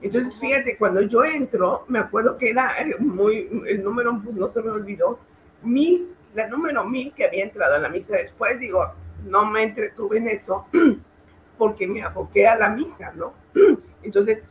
[0.00, 4.48] Entonces, fíjate, cuando yo entro, me acuerdo que era eh, muy, el número, pues, no
[4.50, 5.18] se me olvidó,
[5.62, 8.92] mil, la número mil que había entrado a la misa después, digo,
[9.24, 10.66] no me entretuve en eso
[11.58, 13.32] porque me aboqué a la misa, ¿no?
[14.02, 14.42] Entonces,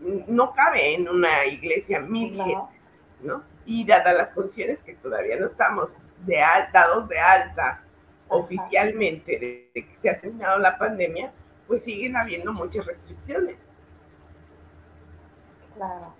[0.00, 3.42] no cabe en una iglesia mil gentes, ¿no?
[3.66, 7.82] Y dadas las condiciones que todavía no estamos de dados de alta
[8.28, 11.32] oficialmente de, que se ha terminado la pandemia,
[11.66, 13.60] pues siguen habiendo muchas restricciones.
[15.74, 16.12] Claro.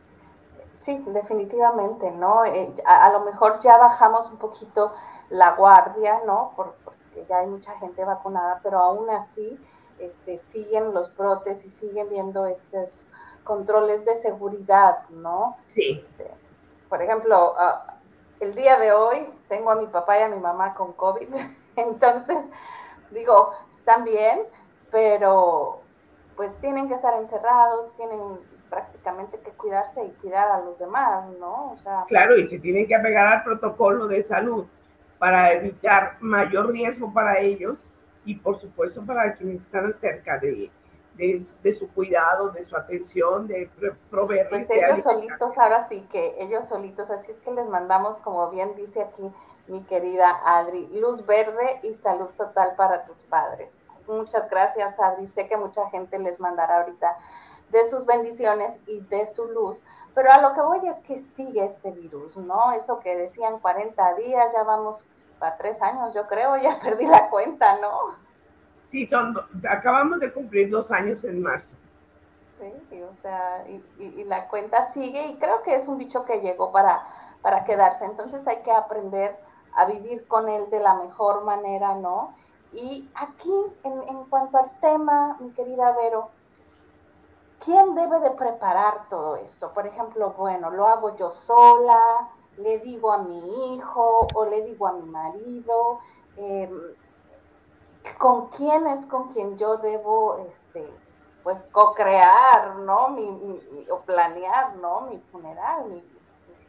[0.74, 2.44] Sí, definitivamente, ¿no?
[2.44, 4.94] Eh, a, lo mejor ya bajamos un poquito
[5.28, 6.52] la guardia, ¿no?
[6.54, 9.58] porque ya hay mucha gente vacunada, pero aún así
[9.98, 13.08] este, siguen los brotes y siguen viendo estos
[13.48, 15.56] controles de seguridad, ¿no?
[15.68, 15.98] Sí.
[16.02, 16.30] Este,
[16.90, 17.94] por ejemplo, ah,
[18.40, 21.28] el día de hoy tengo a mi papá y a mi mamá con COVID,
[21.76, 22.44] entonces
[23.10, 24.40] digo, están bien,
[24.90, 25.80] pero
[26.36, 31.72] pues tienen que estar encerrados, tienen prácticamente que cuidarse y cuidar a los demás, ¿no?
[31.72, 34.66] O sea, claro, y se tienen que apegar al protocolo de salud
[35.18, 37.88] para evitar mayor riesgo para ellos
[38.26, 40.70] y por supuesto para quienes están cerca de,
[41.18, 43.68] de, su cuidado, de su atención, de
[44.10, 44.66] proveerles.
[44.66, 48.74] Pues ellos solitos, ahora sí que ellos solitos, así es que les mandamos, como bien
[48.76, 49.30] dice aquí
[49.66, 53.70] mi querida Adri, luz verde y salud total para tus padres.
[54.06, 55.26] Muchas gracias, Adri.
[55.26, 57.18] Sé que mucha gente les mandará ahorita
[57.70, 59.84] de sus bendiciones y de su luz.
[60.14, 62.72] Pero a lo que voy es que sigue este virus, ¿no?
[62.72, 65.06] Eso que decían 40 días, ya vamos
[65.38, 68.27] para tres años, yo creo, ya perdí la cuenta, ¿no?
[68.90, 69.36] Sí, son,
[69.68, 71.76] acabamos de cumplir dos años en marzo.
[72.58, 76.72] Sí, o sea, y, la cuenta sigue y creo que es un bicho que llegó
[76.72, 77.04] para,
[77.40, 78.04] para quedarse.
[78.04, 79.36] Entonces hay que aprender
[79.76, 82.34] a vivir con él de la mejor manera, ¿no?
[82.72, 83.52] Y aquí,
[83.84, 86.30] en, en cuanto al tema, mi querida Vero,
[87.64, 89.72] ¿quién debe de preparar todo esto?
[89.72, 94.86] Por ejemplo, bueno, lo hago yo sola, le digo a mi hijo o le digo
[94.86, 96.00] a mi marido,
[96.36, 96.70] em,
[98.18, 100.84] con quién es con quien yo debo, este,
[101.42, 103.10] pues, co-crear, ¿no?
[103.10, 105.02] Mi, o planear, ¿no?
[105.02, 106.02] Mi funeral, mi,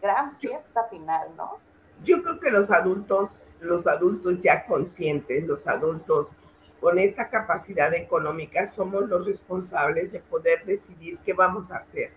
[0.01, 1.57] gran fiesta final, ¿no?
[2.03, 6.29] Yo creo que los adultos, los adultos ya conscientes, los adultos
[6.79, 12.11] con esta capacidad económica somos los responsables de poder decidir qué vamos a hacer.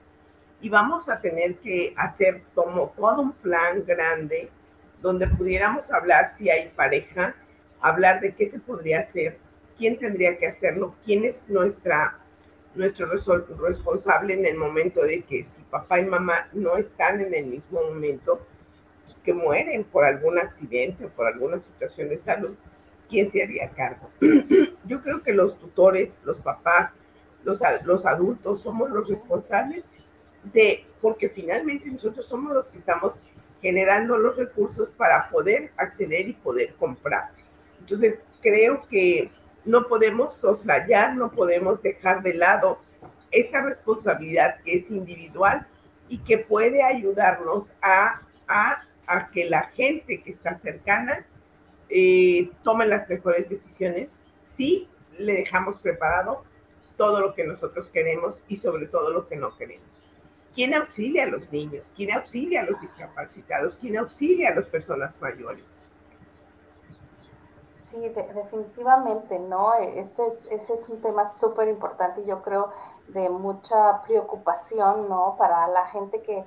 [0.61, 4.49] Y vamos a tener que hacer como todo un plan grande
[5.01, 7.35] donde pudiéramos hablar si hay pareja,
[7.83, 9.39] hablar de qué se podría hacer,
[9.77, 12.19] quién tendría que hacerlo, quién es nuestra,
[12.75, 17.47] nuestro responsable en el momento de que si papá y mamá no están en el
[17.47, 18.41] mismo momento,
[19.25, 22.55] que mueren por algún accidente o por alguna situación de salud,
[23.09, 24.11] ¿quién se haría cargo?
[24.87, 26.95] Yo creo que los tutores, los papás,
[27.45, 29.85] los, los adultos somos los responsables
[30.45, 33.23] de, porque finalmente nosotros somos los que estamos
[33.61, 37.31] generando los recursos para poder acceder y poder comprar.
[37.83, 39.29] Entonces, creo que
[39.65, 42.79] no podemos soslayar, no podemos dejar de lado
[43.33, 45.67] esta responsabilidad que es individual
[46.09, 48.23] y que puede ayudarnos a,
[49.33, 51.27] que la gente que está cercana
[51.89, 56.45] eh, tome las mejores decisiones si le dejamos preparado
[56.97, 60.05] todo lo que nosotros queremos y sobre todo lo que no queremos.
[60.55, 61.93] ¿Quién auxilia a los niños?
[61.97, 63.77] ¿Quién auxilia a los discapacitados?
[63.79, 65.65] ¿Quién auxilia a las personas mayores?
[67.93, 69.75] Sí, definitivamente, ¿no?
[69.75, 72.71] Este es, ese es un tema súper importante y yo creo
[73.09, 75.37] de mucha preocupación, ¿no?
[75.37, 76.47] Para la gente que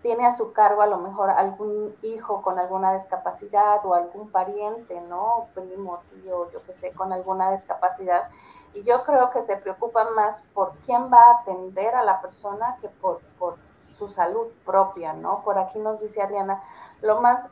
[0.00, 4.98] tiene a su cargo a lo mejor algún hijo con alguna discapacidad o algún pariente,
[5.02, 5.48] ¿no?
[5.54, 8.30] Primo, tío, yo qué sé, con alguna discapacidad.
[8.72, 12.78] Y yo creo que se preocupan más por quién va a atender a la persona
[12.80, 13.58] que por, por
[13.98, 15.42] su salud propia, ¿no?
[15.44, 16.62] Por aquí nos dice Adriana,
[17.02, 17.50] lo más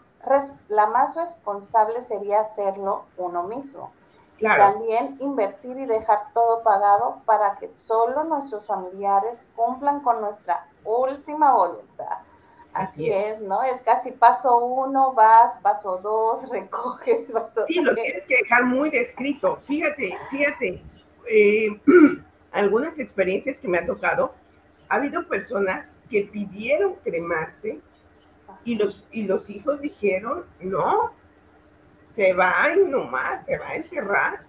[0.68, 3.92] la más responsable sería hacerlo uno mismo.
[4.40, 11.54] También invertir y dejar todo pagado para que solo nuestros familiares cumplan con nuestra última
[11.54, 12.18] voluntad.
[12.74, 13.40] Así, es.
[13.40, 13.62] ¿no?
[13.62, 18.90] Es casi paso uno, vas, paso dos, recoges, paso Sí, lo tienes que dejar muy
[18.90, 19.56] descrito.
[19.66, 20.82] Fíjate, fíjate,
[21.30, 21.80] eh,
[22.52, 24.34] algunas experiencias que me han tocado,
[24.88, 27.80] ha habido personas que pidieron cremarse
[28.64, 31.12] y los, y los hijos dijeron, no,
[32.10, 34.40] se va a inhumar, se va a enterrar.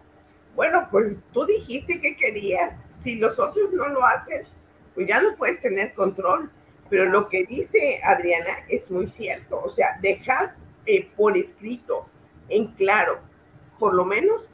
[0.55, 4.43] Bueno, pues tú dijiste que querías, si los otros no lo hacen,
[4.93, 6.51] pues ya no puedes tener control.
[6.89, 12.07] Pero lo que dice Adriana es muy cierto, o sea, dejar eh, por escrito,
[12.47, 13.19] en claro,
[13.79, 14.47] por lo menos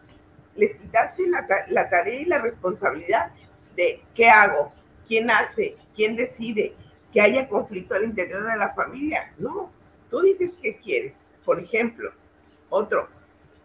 [0.55, 3.31] les quitaste la, la tarea y la responsabilidad
[3.75, 4.71] de qué hago,
[5.07, 6.73] quién hace, quién decide,
[7.11, 9.33] que haya conflicto al interior de la familia.
[9.37, 9.71] No,
[10.09, 11.21] tú dices qué quieres.
[11.45, 12.11] Por ejemplo,
[12.69, 13.09] otro,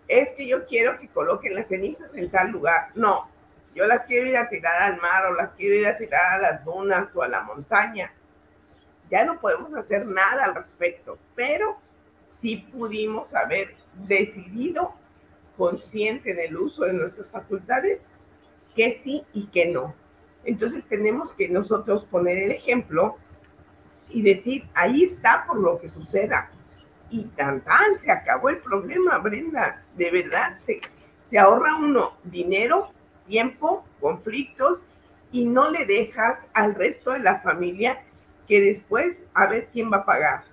[0.09, 2.90] es que yo quiero que coloquen las cenizas en tal lugar.
[2.94, 3.28] No,
[3.74, 6.38] yo las quiero ir a tirar al mar o las quiero ir a tirar a
[6.38, 8.12] las dunas o a la montaña.
[9.11, 11.78] Ya no podemos hacer nada al respecto, pero
[12.26, 14.94] sí pudimos haber decidido
[15.57, 18.03] consciente del uso de nuestras facultades
[18.74, 19.94] que sí y que no.
[20.44, 23.16] Entonces tenemos que nosotros poner el ejemplo
[24.16, 26.48] y decir, ahí está por lo que suceda.
[27.10, 29.84] Y tan tan, se acabó el problema, Brenda.
[29.94, 30.80] De verdad, se,
[31.22, 32.88] se ahorra uno dinero,
[33.26, 34.84] tiempo, conflictos
[35.32, 38.04] y no le dejas al resto de la familia
[38.48, 40.44] que después a ver quién va a pagar.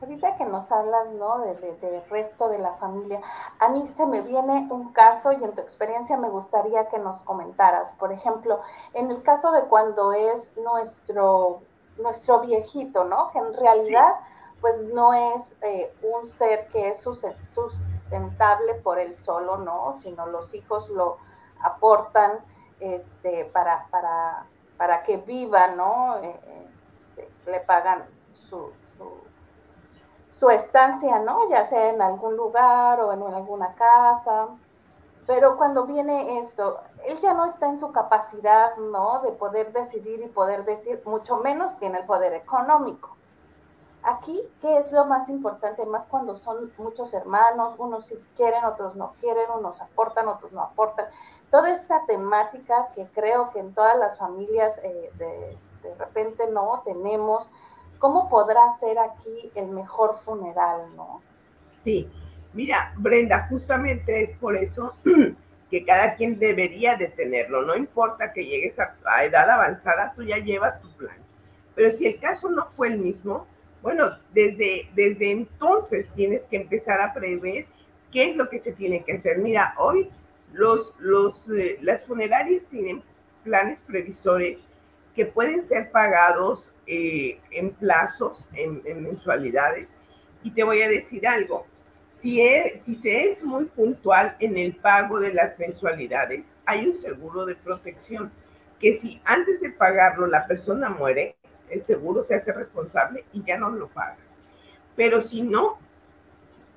[0.00, 1.40] Ahorita que nos hablas, ¿no?
[1.40, 3.20] Del de, resto de la familia,
[3.58, 7.20] a mí se me viene un caso y en tu experiencia me gustaría que nos
[7.20, 7.92] comentaras.
[7.92, 8.62] Por ejemplo,
[8.94, 11.60] en el caso de cuando es nuestro,
[11.98, 13.30] nuestro viejito, ¿no?
[13.30, 14.16] Que en realidad,
[14.60, 19.96] pues no es eh, un ser que es sustentable por él solo, ¿no?
[19.96, 21.18] Sino los hijos lo
[21.62, 22.32] aportan
[22.80, 26.18] este, para, para, para que viva, ¿no?
[26.22, 28.72] Eh, este, le pagan su
[30.36, 31.48] su estancia, ¿no?
[31.48, 34.48] Ya sea en algún lugar o en alguna casa.
[35.26, 39.20] Pero cuando viene esto, él ya no está en su capacidad, ¿no?
[39.22, 43.16] De poder decidir y poder decir, mucho menos tiene el poder económico.
[44.04, 45.84] Aquí, ¿qué es lo más importante?
[45.84, 50.62] Más cuando son muchos hermanos, unos sí quieren, otros no quieren, unos aportan, otros no
[50.62, 51.06] aportan.
[51.50, 56.82] Toda esta temática que creo que en todas las familias eh, de, de repente no
[56.84, 57.50] tenemos,
[57.98, 61.20] ¿cómo podrá ser aquí el mejor funeral, no?
[61.78, 62.08] Sí,
[62.56, 64.96] mira, Brenda, justamente es por eso
[65.70, 67.62] que cada quien debería de tenerlo.
[67.62, 71.16] No importa que llegues a, edad avanzada, tú ya llevas tu plan.
[71.74, 73.46] Pero si el caso no fue el mismo,
[73.82, 77.66] bueno, desde, desde entonces tienes que empezar a prever
[78.10, 79.38] qué es lo que se tiene que hacer.
[79.38, 80.10] Mira, hoy
[80.52, 83.02] los, los, eh, las funerarias tienen
[83.44, 84.62] planes previsores
[85.14, 89.88] que pueden ser pagados eh, en plazos, en, mensualidades.
[90.42, 91.66] Y te voy a decir algo,
[92.20, 92.40] si,
[92.84, 97.54] si se es muy puntual en el pago de las mensualidades, hay un seguro de
[97.54, 98.30] protección
[98.80, 101.36] que si antes de pagarlo la persona muere,
[101.70, 104.38] el seguro se hace responsable y ya no lo pagas.
[104.94, 105.78] Pero si no,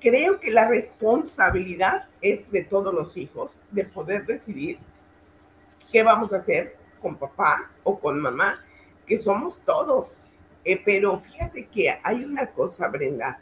[0.00, 4.78] creo que la responsabilidad es de todos los hijos de poder decidir
[5.90, 8.62] qué vamos a hacer con papá o con mamá,
[9.06, 10.18] que somos todos.
[10.64, 13.40] Eh, pero fíjate que hay una cosa, Brenda.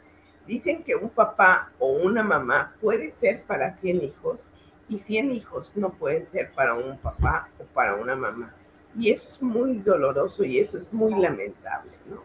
[0.49, 4.47] Dicen que un papá o una mamá puede ser para 100 hijos
[4.89, 8.55] y 100 hijos no pueden ser para un papá o para una mamá.
[8.97, 12.23] Y eso es muy doloroso y eso es muy lamentable, ¿no?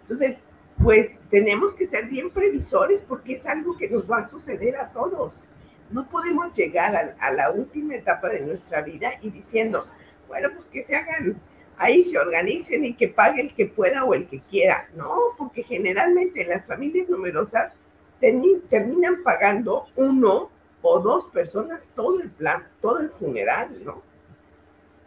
[0.00, 0.38] Entonces,
[0.82, 4.90] pues tenemos que ser bien previsores porque es algo que nos va a suceder a
[4.90, 5.44] todos.
[5.90, 9.86] No podemos llegar a, a la última etapa de nuestra vida y diciendo,
[10.28, 11.38] bueno, pues que se hagan
[11.80, 14.88] ahí, se organicen y que pague el que pueda o el que quiera.
[14.94, 17.72] No, porque generalmente las familias numerosas
[18.20, 20.50] terminan pagando uno
[20.82, 24.02] o dos personas todo el plan, todo el funeral, ¿no?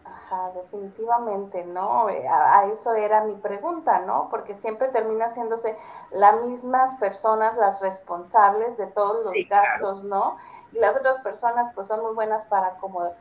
[0.03, 2.09] Ajá, definitivamente, ¿no?
[2.09, 4.27] Eh, a, eso era mi pregunta, ¿no?
[4.31, 5.77] Porque siempre termina haciéndose
[6.11, 10.37] las mismas personas las responsables de todos los gastos, ¿no?
[10.71, 13.13] Y las otras personas pues son muy buenas para como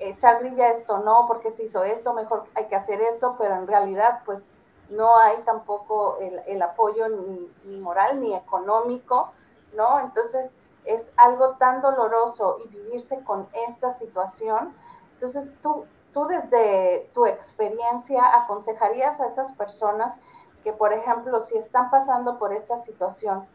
[0.00, 3.66] echar grilla esto no, porque se hizo esto, mejor hay que hacer esto, pero en
[3.66, 4.42] realidad pues
[4.90, 9.32] no hay tampoco el, apoyo ni, moral ni económico,
[9.74, 10.00] ¿no?
[10.00, 14.74] Entonces es algo tan doloroso y vivirse con esta situación.
[15.14, 20.14] Entonces tú, tú desde tu experiencia aconsejarías a estas personas
[20.62, 23.46] que, por ejemplo, si están pasando por esta situación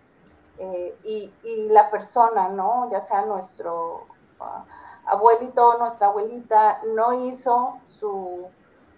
[0.58, 2.90] eh, y, y, la persona, ¿no?
[2.92, 4.06] Ya sea nuestro...
[4.40, 4.64] Ah,
[5.10, 8.47] abuelito, nuestra abuelita no hizo su,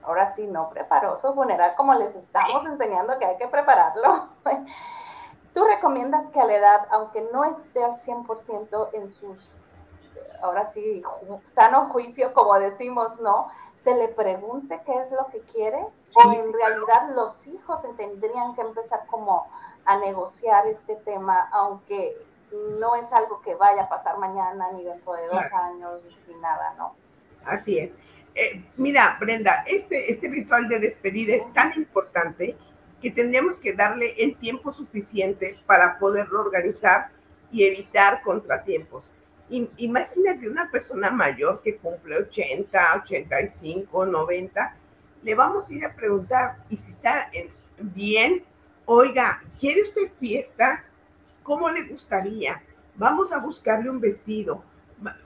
[0.04, 4.30] ahora sí, no preparó su funeral como les estamos enseñando que hay que prepararlo.
[5.54, 9.58] ¿Tú recomiendas que a la edad, aunque no esté al 100% en sus,
[10.42, 11.02] ahora sí,
[11.44, 13.50] sano juicio, como decimos, ¿no?
[13.74, 15.86] Se le pregunte qué es lo que quiere?
[16.16, 19.48] ¿O en realidad los hijos tendrían que empezar como
[19.84, 22.16] a negociar este tema, aunque
[22.80, 26.74] no es algo que vaya a pasar mañana, ni dentro de dos años, ni nada,
[26.78, 26.96] ¿no?
[27.46, 27.92] Así es.
[28.36, 32.56] Eh, mira, Brenda, este, este ritual de despedir es tan importante
[33.02, 37.10] que tendríamos que darle el tiempo suficiente para poderlo organizar
[37.52, 39.10] y evitar contratiempos.
[39.50, 44.76] Imagínate una persona mayor que cumple 80, 85, 90,
[45.24, 47.30] le vamos a ir a preguntar, y si está
[47.78, 48.46] bien,
[48.86, 50.86] oiga, ¿quiere usted fiesta?
[51.44, 52.62] ¿Cómo le gustaría?
[52.96, 54.64] Vamos a buscarle un vestido.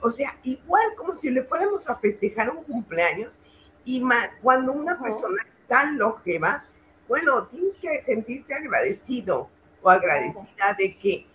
[0.02, 3.38] O sea, igual como si le fuéramos a festejar un cumpleaños,
[3.84, 4.02] y
[4.42, 6.64] cuando una persona es tan longeva,
[7.06, 9.48] bueno, tienes que sentirte agradecido
[9.82, 11.26] o agradecida de que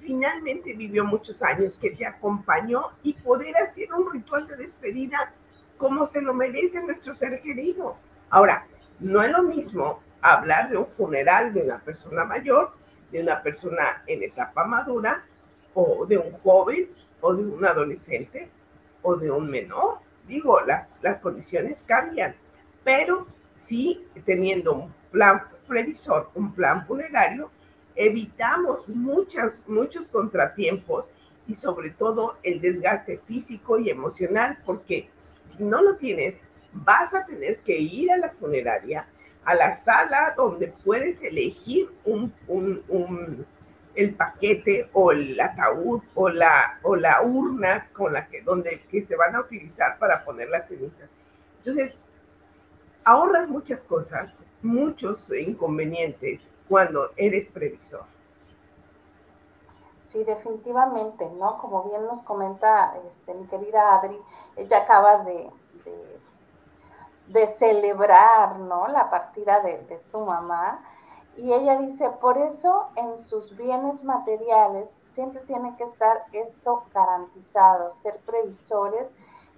[0.00, 5.32] finalmente vivió muchos años, que te acompañó y poder hacer un ritual de despedida
[5.78, 7.96] como se lo merece nuestro ser querido.
[8.28, 8.66] Ahora,
[9.00, 12.72] no es lo mismo hablar de un funeral de una persona mayor,
[13.14, 15.24] de una persona en etapa madura,
[15.72, 16.88] o de un joven,
[17.20, 18.50] o de un adolescente,
[19.02, 19.98] o de un menor.
[20.26, 22.34] Digo, las, las condiciones cambian,
[22.82, 27.52] pero sí teniendo un plan previsor, un plan funerario,
[27.94, 31.06] evitamos muchos, muchos contratiempos
[31.46, 35.08] y sobre todo el desgaste físico y emocional, porque
[35.44, 36.40] si no lo tienes,
[36.72, 39.06] vas a tener que ir a la funeraria,
[39.44, 42.32] a la sala donde puedes elegir un,
[43.94, 49.02] el paquete o el ataúd o la, o la urna con la que, donde, que
[49.02, 51.10] se van a utilizar para poner las cenizas.
[51.58, 51.94] Entonces,
[53.04, 54.32] ahorras muchas cosas,
[54.62, 58.04] muchos inconvenientes cuando eres previsor.
[60.04, 61.58] Sí, definitivamente, ¿no?
[61.58, 64.16] Como bien nos comenta este, mi querida Adri,
[64.56, 65.50] ella acaba de,
[65.84, 66.20] de,
[67.58, 68.88] celebrar, ¿no?
[68.88, 70.84] La partida de, de su mamá.
[71.36, 77.90] Y ella dice, por eso en sus bienes materiales siempre tiene que estar eso garantizado,
[77.90, 79.12] ser previsores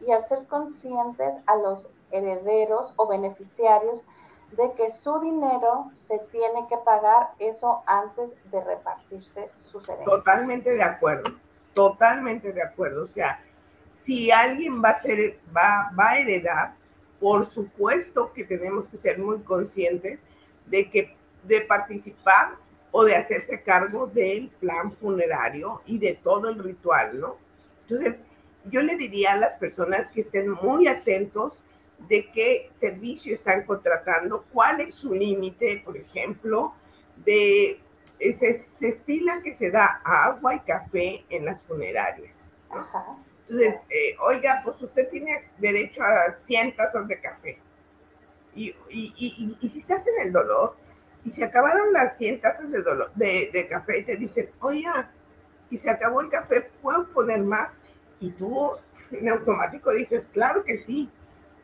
[0.06, 4.04] y hacer conscientes a los herederos o beneficiarios
[4.52, 10.16] de que su dinero se tiene que pagar eso antes de repartirse sus herencias.
[10.16, 11.34] Totalmente de acuerdo,
[11.74, 13.04] totalmente de acuerdo.
[13.04, 13.40] O sea,
[13.94, 16.74] si alguien va a ser, va, va a heredar,
[17.20, 20.20] por supuesto que tenemos que ser muy conscientes
[20.66, 22.56] de que de participar
[22.90, 27.36] o de hacerse cargo del plan funerario y de todo el ritual, ¿no?
[27.82, 28.16] Entonces,
[28.70, 31.62] yo le diría a las personas que estén muy atentos
[32.08, 36.74] de qué servicio están contratando, cuál es su límite, por ejemplo,
[37.24, 37.80] de
[38.18, 42.48] se, se, estila que se da agua y café en las funerarias.
[43.48, 47.58] Entonces, eh, oiga, pues usted tiene derecho a 100 tazas de café.
[48.54, 50.76] Y, y, y, si estás en el dolor
[51.24, 55.10] y se acabaron las 100 tazas de, dolor, de, de café, te dicen, oiga,
[55.70, 57.78] y se acabó el café, ¿puedo poner más?
[58.18, 58.70] Y tú
[59.10, 61.10] en automático dices, claro que sí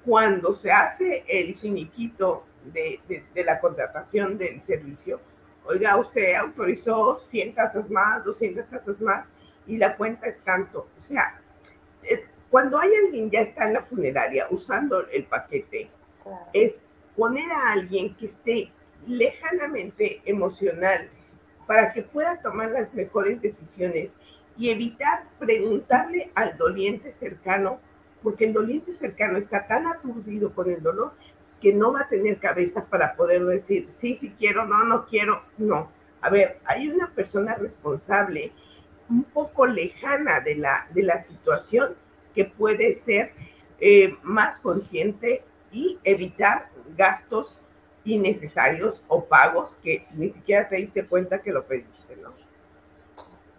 [0.05, 3.01] cuando se hace el finiquito de,
[3.45, 5.21] la contratación del servicio,
[5.65, 9.27] oiga, usted autorizó 100 tasas más, 200 tasas más
[9.67, 10.89] y la cuenta es tanto.
[10.99, 11.41] O sea,
[12.03, 15.91] eh, cuando hay alguien ya está en la funeraria usando el paquete,
[16.53, 16.81] es
[17.17, 18.71] poner a alguien que esté
[19.07, 21.09] lejanamente emocional
[21.67, 24.11] para que pueda tomar las mejores decisiones
[24.57, 27.81] y evitar preguntarle al doliente cercano
[28.23, 31.13] porque el doliente cercano está tan aturdido con el dolor
[31.61, 35.43] que no va a tener cabeza para poder decir, sí, sí quiero, no, no quiero,
[35.59, 35.91] no.
[36.21, 38.53] A ver, hay una persona responsable,
[39.13, 41.95] un poco lejana de la, de la situación,
[42.35, 43.33] que puede ser
[43.79, 47.61] eh, más consciente y evitar gastos
[48.05, 52.31] innecesarios o pagos que ni siquiera te diste cuenta que lo pediste, ¿no?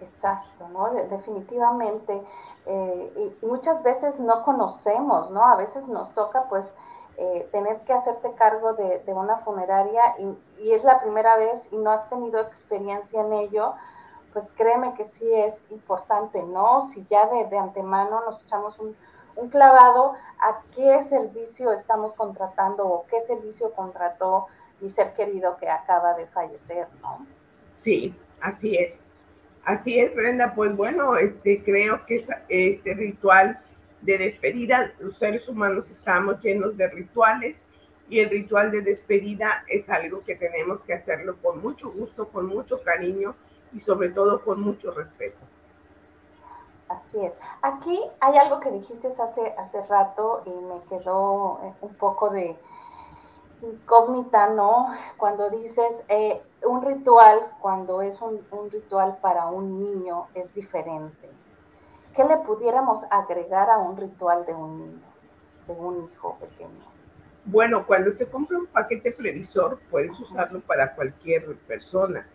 [0.01, 0.91] Exacto, ¿no?
[1.10, 2.22] definitivamente.
[2.66, 5.45] Eh, y muchas veces no conocemos, ¿no?
[5.45, 6.74] A veces nos toca, pues,
[7.18, 11.91] eh, tener que hacerte cargo de, una funeraria y, es la primera vez y no
[11.91, 13.76] has tenido experiencia en ello,
[14.34, 16.86] pues créeme que sí es importante, ¿no?
[16.86, 18.95] Si ya de, antemano nos echamos un,
[19.36, 24.47] un, clavado a qué servicio estamos contratando o qué servicio contrató
[24.81, 27.25] mi ser querido que acaba de fallecer, ¿no?
[27.77, 28.99] Sí, así es.
[29.65, 30.53] Así es, Brenda.
[30.55, 33.61] Pues bueno, este, creo que este ritual
[34.01, 37.61] de despedida, los seres humanos estamos llenos de rituales
[38.09, 42.47] y el ritual de despedida es algo que tenemos que hacerlo con mucho gusto, con
[42.47, 43.36] mucho cariño
[43.74, 45.39] y sobre todo con mucho respeto.
[46.89, 47.34] Así es.
[47.61, 52.57] Aquí hay algo que dijiste hace, hace rato y me quedó eh, un poco de,
[53.63, 54.88] incógnita, ¿no?
[55.17, 61.30] Cuando dices eh, un ritual, cuando es un, ritual para un niño, es diferente.
[62.15, 65.03] ¿Qué le pudiéramos agregar a un ritual de un niño,
[65.67, 66.86] de un hijo pequeño?
[67.45, 72.28] Bueno, cuando se compra un paquete previsor, puedes usarlo para cualquier persona.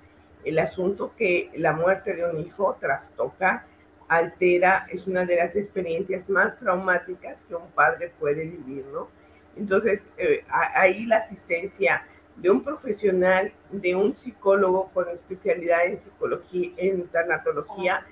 [0.45, 3.67] El asunto que la muerte de un hijo trastoca,
[4.09, 9.09] altera, es una de las experiencias más traumáticas que un padre puede vivir, ¿no?
[9.57, 12.05] Entonces, eh, ahí la asistencia
[12.37, 18.07] de un profesional, de un psicólogo con especialidad en psicología, en tanatología,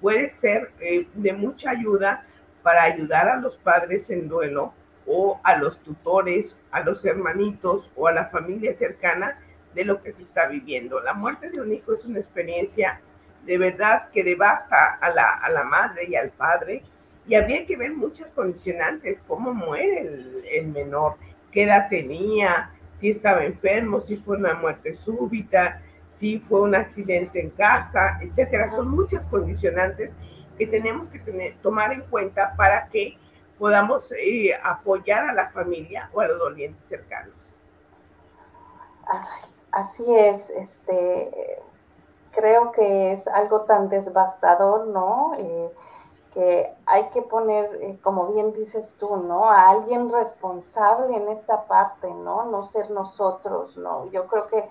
[0.00, 2.24] puede ser eh, de mucha ayuda
[2.62, 4.72] para ayudar a los padres en duelo
[5.06, 9.38] o a los tutores, a los hermanitos o a la familia cercana
[9.74, 11.00] de lo que se está viviendo.
[11.00, 13.00] La muerte de un hijo es una experiencia
[13.44, 16.82] de verdad que devasta a la, a la madre y al padre
[17.26, 20.00] y habría que ver muchas condicionantes, cómo muere
[20.52, 21.16] el, menor,
[21.52, 27.40] qué edad tenía, si estaba enfermo, si fue una muerte súbita, si fue un accidente
[27.40, 28.70] en casa, etcétera.
[28.70, 30.12] Son muchas condicionantes
[30.58, 33.16] que tenemos que tener, tomar en cuenta para que
[33.58, 37.34] podamos eh, apoyar a la familia o a los dolientes cercanos.
[39.72, 41.60] Así es, este,
[42.32, 45.32] creo que es algo tan devastador, ¿no?
[45.38, 45.72] Eh,
[46.32, 49.50] que hay que poner, eh, como bien dices tú, ¿no?
[49.50, 52.44] A alguien responsable en esta parte, ¿no?
[52.44, 54.06] No ser nosotros, ¿no?
[54.10, 54.68] Yo creo que,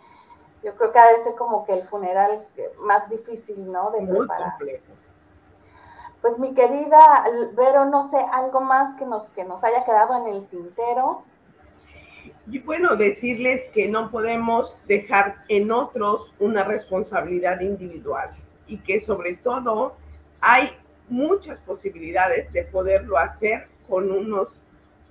[0.64, 2.47] yo creo que ha de ser como que el funeral
[2.80, 3.91] más difícil, ¿no?
[3.91, 4.93] De Muy Complejo.
[6.22, 10.28] Pues mi querida Vero, no sé, algo más que nos, que nos haya quedado en
[10.28, 11.24] el tintero.
[12.49, 18.32] Y bueno, decirles que no podemos dejar en otros una responsabilidad individual
[18.67, 19.95] y que sobre todo
[20.39, 20.72] hay
[21.09, 24.61] muchas posibilidades de poderlo hacer con unos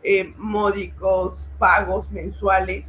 [0.02, 2.86] eh, módicos pagos mensuales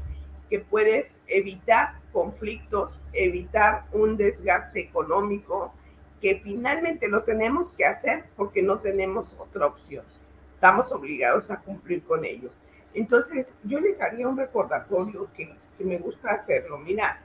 [0.50, 5.74] que puedes evitar conflictos, evitar un desgaste económico,
[6.22, 10.06] que finalmente lo tenemos que hacer porque no tenemos otra opción.
[10.48, 12.50] Estamos obligados a cumplir con ello.
[12.94, 16.78] Entonces, yo les haría un recordatorio que, que me gusta hacerlo.
[16.78, 17.20] Mira,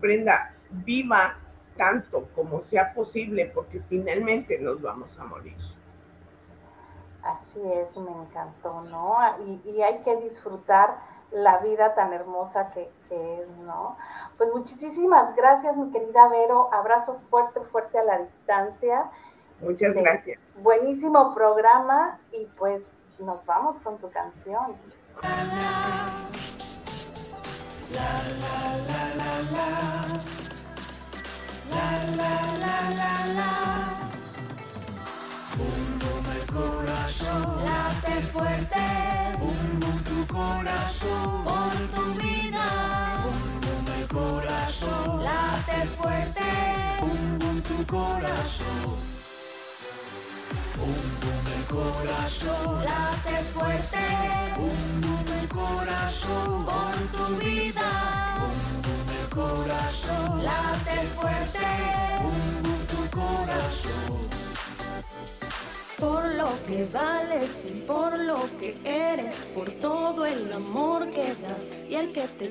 [0.00, 1.36] Brenda, viva
[1.76, 5.56] tanto como sea posible, porque finalmente nos vamos a morir.
[7.22, 9.16] Así es, me encantó, ¿no?
[9.64, 10.96] Y, hay que disfrutar
[11.30, 13.96] la vida tan hermosa que, es, ¿no?
[14.38, 16.72] Pues muchísimas gracias, mi querida Vero.
[16.72, 19.10] Abrazo fuerte, fuerte a la distancia.
[19.60, 20.38] Muchas este, gracias.
[20.56, 24.76] Buenísimo programa y pues nos vamos con tu canción.
[25.18, 25.70] La la
[29.16, 29.40] la
[51.70, 52.84] corazón.
[52.84, 54.04] Late fuerte.
[54.56, 56.66] Bum tu corazón.
[56.66, 57.88] Por tu vida.
[58.40, 58.58] Bum
[59.18, 60.44] el corazón.
[60.44, 61.66] Late fuerte.
[62.22, 64.20] Fuerte, tu corazón.
[65.98, 71.70] Por lo que vales y por lo que eres, por todo el amor que das
[71.90, 72.50] y el que te